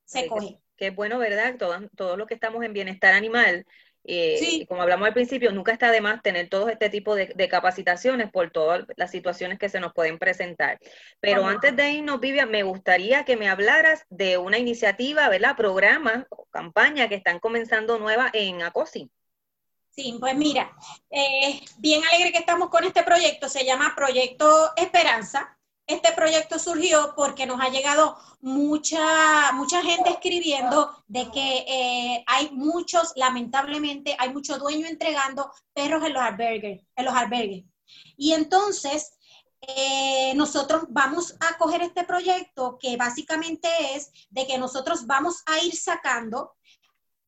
Se 0.05 0.27
coge. 0.27 0.59
Qué 0.77 0.91
bueno, 0.91 1.19
¿verdad? 1.19 1.57
Todo, 1.57 1.77
todo 1.95 2.15
lo 2.15 2.25
que 2.25 2.35
estamos 2.35 2.63
en 2.63 2.71
bienestar 2.71 3.13
animal 3.13 3.65
eh, 4.05 4.65
como 4.67 4.81
hablamos 4.81 5.07
al 5.07 5.13
principio, 5.13 5.51
nunca 5.51 5.71
está 5.71 5.91
de 5.91 6.01
más 6.01 6.21
tener 6.21 6.49
todo 6.49 6.69
este 6.69 6.89
tipo 6.89 7.15
de, 7.15 7.49
capacitaciones 7.49 8.31
por 8.31 8.51
todas 8.51 8.85
las 8.95 9.11
situaciones 9.11 9.59
que 9.59 9.69
se 9.69 9.79
nos 9.79 9.93
pueden 9.93 10.17
presentar. 10.17 10.79
Pero 11.19 11.45
antes 11.45 11.75
de 11.75 11.91
irnos, 11.91 12.19
Vivian, 12.19 12.49
me 12.49 12.63
gustaría 12.63 13.23
que 13.25 13.37
me 13.37 13.49
hablaras 13.49 14.05
de 14.09 14.37
una 14.37 14.57
iniciativa, 14.57 15.29
¿verdad? 15.29 15.55
Programa 15.55 16.25
o 16.29 16.45
campaña 16.45 17.09
que 17.09 17.15
están 17.15 17.39
comenzando 17.39 17.99
nueva 17.99 18.29
en 18.33 18.61
ACOSI. 18.61 19.11
Sí, 19.99 20.15
pues 20.17 20.33
mira, 20.33 20.73
eh, 21.09 21.59
bien 21.77 22.01
alegre 22.05 22.31
que 22.31 22.37
estamos 22.37 22.69
con 22.69 22.85
este 22.85 23.03
proyecto, 23.03 23.49
se 23.49 23.65
llama 23.65 23.91
Proyecto 23.97 24.71
Esperanza. 24.77 25.59
Este 25.85 26.13
proyecto 26.13 26.57
surgió 26.57 27.11
porque 27.17 27.45
nos 27.45 27.59
ha 27.59 27.67
llegado 27.67 28.15
mucha, 28.39 29.51
mucha 29.51 29.81
gente 29.81 30.09
escribiendo 30.09 31.03
de 31.07 31.29
que 31.31 31.65
eh, 31.67 32.23
hay 32.27 32.49
muchos, 32.51 33.11
lamentablemente, 33.17 34.15
hay 34.17 34.29
muchos 34.29 34.57
dueños 34.59 34.89
entregando 34.89 35.51
perros 35.73 36.05
en 36.05 36.13
los 36.13 36.23
albergues. 36.23 36.81
En 36.95 37.03
los 37.03 37.13
albergues. 37.13 37.65
Y 38.15 38.31
entonces, 38.31 39.17
eh, 39.59 40.31
nosotros 40.35 40.83
vamos 40.87 41.35
a 41.41 41.57
coger 41.57 41.81
este 41.81 42.05
proyecto 42.05 42.77
que 42.79 42.95
básicamente 42.95 43.67
es 43.95 44.11
de 44.29 44.47
que 44.47 44.57
nosotros 44.57 45.05
vamos 45.05 45.43
a 45.45 45.59
ir 45.59 45.75
sacando 45.75 46.53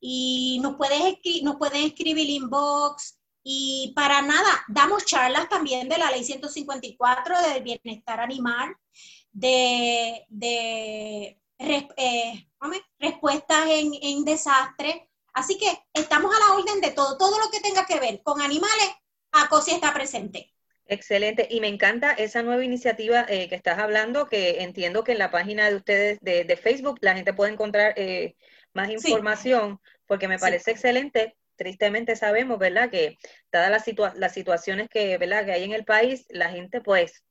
Y 0.00 0.60
nos 0.62 0.76
puedes, 0.76 1.18
nos 1.42 1.56
pueden 1.56 1.84
escribir 1.84 2.30
inbox. 2.30 3.18
Y 3.42 3.92
para 3.94 4.22
nada, 4.22 4.64
damos 4.68 5.04
charlas 5.04 5.50
también 5.50 5.90
de 5.90 5.98
la 5.98 6.10
ley 6.10 6.24
154 6.24 7.42
del 7.42 7.62
bienestar 7.62 8.20
animal, 8.20 8.74
de, 9.38 10.26
de 10.28 11.38
eh, 11.58 12.48
respuestas 12.98 13.66
en, 13.68 14.24
desastre. 14.24 15.08
Así 15.32 15.56
que 15.58 15.66
estamos 15.92 16.34
a 16.34 16.38
la 16.48 16.54
orden 16.56 16.80
de 16.80 16.90
todo, 16.90 17.16
todo 17.16 17.38
lo 17.38 17.50
que 17.50 17.60
tenga 17.60 17.86
que 17.86 18.00
ver 18.00 18.22
con 18.22 18.40
animales, 18.40 18.88
ACOSI 19.32 19.72
está 19.72 19.94
presente. 19.94 20.52
Excelente, 20.86 21.46
y 21.50 21.60
me 21.60 21.68
encanta 21.68 22.12
esa 22.12 22.42
nueva 22.42 22.64
iniciativa 22.64 23.26
eh, 23.28 23.48
que 23.48 23.54
estás 23.54 23.78
hablando, 23.78 24.26
que 24.26 24.62
entiendo 24.62 25.04
que 25.04 25.12
en 25.12 25.18
la 25.18 25.30
página 25.30 25.68
de 25.68 25.76
ustedes 25.76 26.18
de, 26.22 26.56
Facebook 26.56 26.98
la 27.02 27.14
gente 27.14 27.34
puede 27.34 27.52
encontrar 27.52 27.92
eh, 27.96 28.36
más 28.72 28.90
información, 28.90 29.80
porque 30.06 30.28
me 30.28 30.38
parece 30.38 30.70
excelente. 30.70 31.36
Tristemente 31.56 32.16
sabemos, 32.16 32.58
¿verdad?, 32.58 32.90
que 32.90 33.18
dadas 33.52 33.70
las, 33.70 34.14
las 34.16 34.32
situaciones 34.32 34.88
que, 34.88 35.18
¿verdad? 35.18 35.44
que 35.44 35.52
hay 35.52 35.64
en 35.64 35.72
el 35.72 35.84
país, 35.84 36.24
la 36.30 36.50
gente 36.50 36.80
pues 36.80 37.22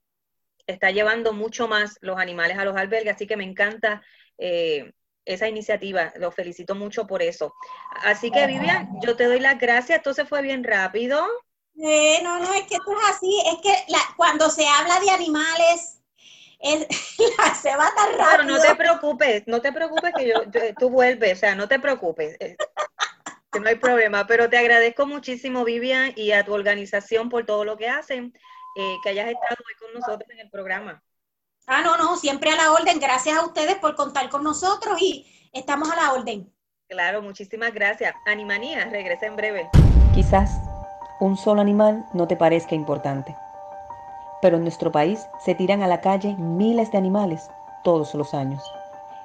está 0.68 0.92
llevando 0.92 1.34
mucho 1.34 1.68
más 1.68 1.98
los 2.02 2.20
animales 2.20 2.58
a 2.58 2.66
los 2.66 2.76
albergues, 2.76 3.16
así 3.16 3.26
que 3.26 3.38
me 3.38 3.46
encanta 3.46 4.04
eh, 4.38 4.92
esa 5.26 5.48
iniciativa. 5.48 6.14
Lo 6.18 6.32
felicito 6.32 6.76
mucho 6.76 7.08
por 7.08 7.22
eso. 7.22 7.54
Así 8.04 8.30
que, 8.32 8.46
Vivian, 8.46 8.90
yo 9.02 9.16
te 9.16 9.26
doy 9.26 9.40
las 9.40 9.58
gracias. 9.58 9.98
Esto 9.98 10.14
se 10.14 10.26
fue 10.26 10.42
bien 10.42 10.64
rápido. 10.64 11.26
Eh, 11.82 12.20
no, 12.24 12.40
no, 12.40 12.54
es 12.54 12.64
que 12.64 12.76
esto 12.76 12.92
es 12.92 13.16
así. 13.16 13.42
Es 13.46 13.62
que 13.62 13.94
cuando 14.16 14.50
se 14.50 14.68
habla 14.68 15.00
de 15.00 15.10
animales, 15.10 16.02
se 17.62 17.76
va 17.76 17.94
tan 17.96 18.18
rápido. 18.18 18.28
Pero 18.32 18.44
no 18.44 18.60
te 18.60 18.76
preocupes, 18.76 19.44
no 19.48 19.62
te 19.62 19.72
preocupes 19.72 20.14
que 20.16 20.28
yo, 20.28 20.42
tú 20.80 20.90
vuelves, 20.90 21.34
o 21.34 21.40
sea, 21.40 21.56
no 21.56 21.68
te 21.68 21.80
preocupes. 21.80 22.36
Eh, 22.40 22.56
no 23.60 23.68
hay 23.68 23.76
problema, 23.76 24.28
pero 24.28 24.50
te 24.50 24.58
agradezco 24.58 25.06
muchísimo, 25.06 25.64
Vivian, 25.64 26.14
y 26.16 26.32
a 26.32 26.44
tu 26.44 26.54
organización 26.54 27.30
por 27.30 27.46
todo 27.46 27.66
lo 27.66 27.78
que 27.78 27.90
hacen. 27.90 28.34
Eh, 28.80 29.00
que 29.02 29.10
hayas 29.10 29.30
estado 29.30 29.56
hoy 29.68 29.74
con 29.80 30.00
nosotros 30.00 30.30
en 30.30 30.40
el 30.40 30.52
programa. 30.52 31.02
Ah, 31.66 31.82
no, 31.82 31.98
no, 31.98 32.16
siempre 32.16 32.52
a 32.52 32.56
la 32.56 32.72
orden. 32.72 33.00
Gracias 33.00 33.36
a 33.36 33.44
ustedes 33.44 33.76
por 33.78 33.96
contar 33.96 34.30
con 34.30 34.44
nosotros 34.44 35.02
y 35.02 35.26
estamos 35.52 35.90
a 35.90 35.96
la 35.96 36.14
orden. 36.14 36.54
Claro, 36.88 37.24
muchísimas 37.24 37.74
gracias. 37.74 38.14
Animanía, 38.28 38.86
regresa 38.86 39.26
en 39.26 39.36
breve. 39.36 39.68
Quizás 40.14 40.62
un 41.20 41.38
solo 41.38 41.62
animal 41.62 42.06
no 42.14 42.28
te 42.28 42.36
parezca 42.36 42.76
importante, 42.76 43.36
pero 44.44 44.58
en 44.58 44.62
nuestro 44.64 44.92
país 44.92 45.26
se 45.44 45.56
tiran 45.56 45.82
a 45.82 45.88
la 45.88 46.00
calle 46.00 46.36
miles 46.38 46.92
de 46.92 47.00
animales 47.00 47.50
todos 47.84 48.14
los 48.14 48.36
años. 48.36 48.62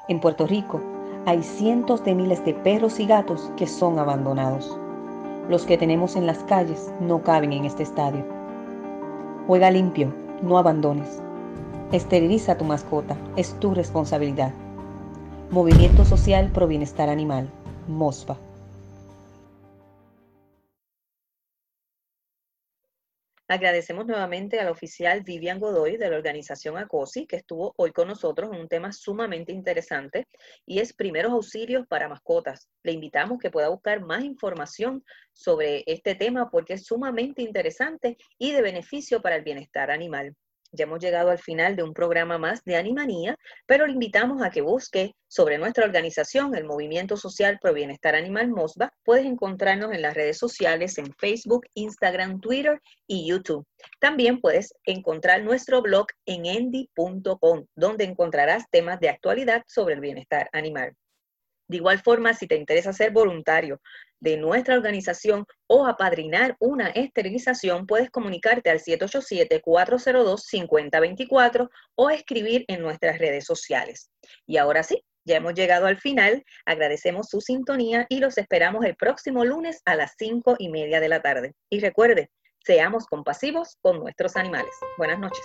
En 0.08 0.18
Puerto 0.18 0.46
Rico 0.46 0.80
hay 1.26 1.42
cientos 1.42 2.02
de 2.04 2.14
miles 2.14 2.42
de 2.46 2.54
perros 2.54 2.98
y 2.98 3.06
gatos 3.06 3.52
que 3.58 3.66
son 3.66 3.98
abandonados. 3.98 4.78
Los 5.50 5.66
que 5.66 5.76
tenemos 5.76 6.16
en 6.16 6.26
las 6.26 6.38
calles 6.44 6.90
no 7.00 7.22
caben 7.22 7.52
en 7.52 7.66
este 7.66 7.82
estadio. 7.82 8.41
Juega 9.48 9.72
limpio, 9.72 10.14
no 10.42 10.56
abandones. 10.56 11.20
Esteriliza 11.90 12.56
tu 12.56 12.64
mascota, 12.64 13.16
es 13.36 13.54
tu 13.58 13.74
responsabilidad. 13.74 14.52
Movimiento 15.50 16.04
Social 16.04 16.48
Pro 16.52 16.68
Bienestar 16.68 17.08
Animal, 17.08 17.48
MOSPA. 17.88 18.51
Agradecemos 23.52 24.06
nuevamente 24.06 24.58
al 24.60 24.68
oficial 24.68 25.24
Vivian 25.24 25.60
Godoy 25.60 25.98
de 25.98 26.08
la 26.08 26.16
organización 26.16 26.78
ACOSI, 26.78 27.26
que 27.26 27.36
estuvo 27.36 27.74
hoy 27.76 27.92
con 27.92 28.08
nosotros 28.08 28.50
en 28.50 28.58
un 28.58 28.66
tema 28.66 28.92
sumamente 28.92 29.52
interesante 29.52 30.26
y 30.64 30.78
es 30.78 30.94
primeros 30.94 31.32
auxilios 31.32 31.86
para 31.86 32.08
mascotas. 32.08 32.70
Le 32.82 32.92
invitamos 32.92 33.38
que 33.38 33.50
pueda 33.50 33.68
buscar 33.68 34.00
más 34.00 34.24
información 34.24 35.04
sobre 35.34 35.84
este 35.86 36.14
tema 36.14 36.48
porque 36.48 36.72
es 36.72 36.86
sumamente 36.86 37.42
interesante 37.42 38.16
y 38.38 38.52
de 38.52 38.62
beneficio 38.62 39.20
para 39.20 39.36
el 39.36 39.42
bienestar 39.42 39.90
animal. 39.90 40.34
Ya 40.72 40.84
hemos 40.84 41.00
llegado 41.00 41.30
al 41.30 41.38
final 41.38 41.76
de 41.76 41.82
un 41.82 41.92
programa 41.92 42.38
más 42.38 42.64
de 42.64 42.76
Animanía, 42.76 43.36
pero 43.66 43.86
le 43.86 43.92
invitamos 43.92 44.42
a 44.42 44.48
que 44.48 44.62
busque 44.62 45.14
sobre 45.28 45.58
nuestra 45.58 45.84
organización, 45.84 46.54
el 46.54 46.64
Movimiento 46.64 47.18
Social 47.18 47.58
Pro 47.60 47.74
Bienestar 47.74 48.14
Animal 48.14 48.48
MOSBA. 48.48 48.90
Puedes 49.04 49.26
encontrarnos 49.26 49.92
en 49.92 50.00
las 50.00 50.14
redes 50.14 50.38
sociales 50.38 50.96
en 50.96 51.12
Facebook, 51.18 51.66
Instagram, 51.74 52.40
Twitter 52.40 52.80
y 53.06 53.28
YouTube. 53.28 53.66
También 54.00 54.40
puedes 54.40 54.74
encontrar 54.84 55.42
nuestro 55.42 55.82
blog 55.82 56.06
en 56.24 56.46
endy.com, 56.46 57.66
donde 57.74 58.04
encontrarás 58.04 58.64
temas 58.70 58.98
de 58.98 59.10
actualidad 59.10 59.62
sobre 59.66 59.94
el 59.94 60.00
bienestar 60.00 60.48
animal. 60.52 60.96
De 61.68 61.76
igual 61.78 62.00
forma, 62.00 62.34
si 62.34 62.46
te 62.46 62.56
interesa 62.56 62.92
ser 62.92 63.12
voluntario 63.12 63.80
de 64.20 64.36
nuestra 64.36 64.76
organización 64.76 65.46
o 65.66 65.86
apadrinar 65.86 66.56
una 66.60 66.88
esterilización, 66.88 67.86
puedes 67.86 68.10
comunicarte 68.10 68.68
al 68.70 68.80
787-402-5024 68.80 71.70
o 71.96 72.10
escribir 72.10 72.64
en 72.68 72.82
nuestras 72.82 73.18
redes 73.18 73.44
sociales. 73.44 74.10
Y 74.46 74.58
ahora 74.58 74.82
sí, 74.82 75.02
ya 75.24 75.36
hemos 75.36 75.54
llegado 75.54 75.86
al 75.86 75.98
final. 75.98 76.44
Agradecemos 76.66 77.28
su 77.28 77.40
sintonía 77.40 78.06
y 78.08 78.18
los 78.18 78.38
esperamos 78.38 78.84
el 78.84 78.96
próximo 78.96 79.44
lunes 79.44 79.80
a 79.84 79.96
las 79.96 80.14
cinco 80.18 80.56
y 80.58 80.68
media 80.68 81.00
de 81.00 81.08
la 81.08 81.22
tarde. 81.22 81.54
Y 81.70 81.80
recuerde, 81.80 82.30
seamos 82.64 83.06
compasivos 83.06 83.76
con 83.80 83.98
nuestros 83.98 84.36
animales. 84.36 84.74
Buenas 84.98 85.18
noches. 85.18 85.44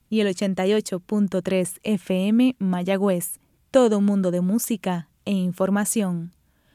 y 0.11 0.19
el 0.19 0.27
88.3 0.27 1.79
FM 1.83 2.57
Mayagüez. 2.59 3.39
Todo 3.71 4.01
mundo 4.01 4.29
de 4.29 4.41
música 4.41 5.07
e 5.23 5.31
información. 5.31 6.33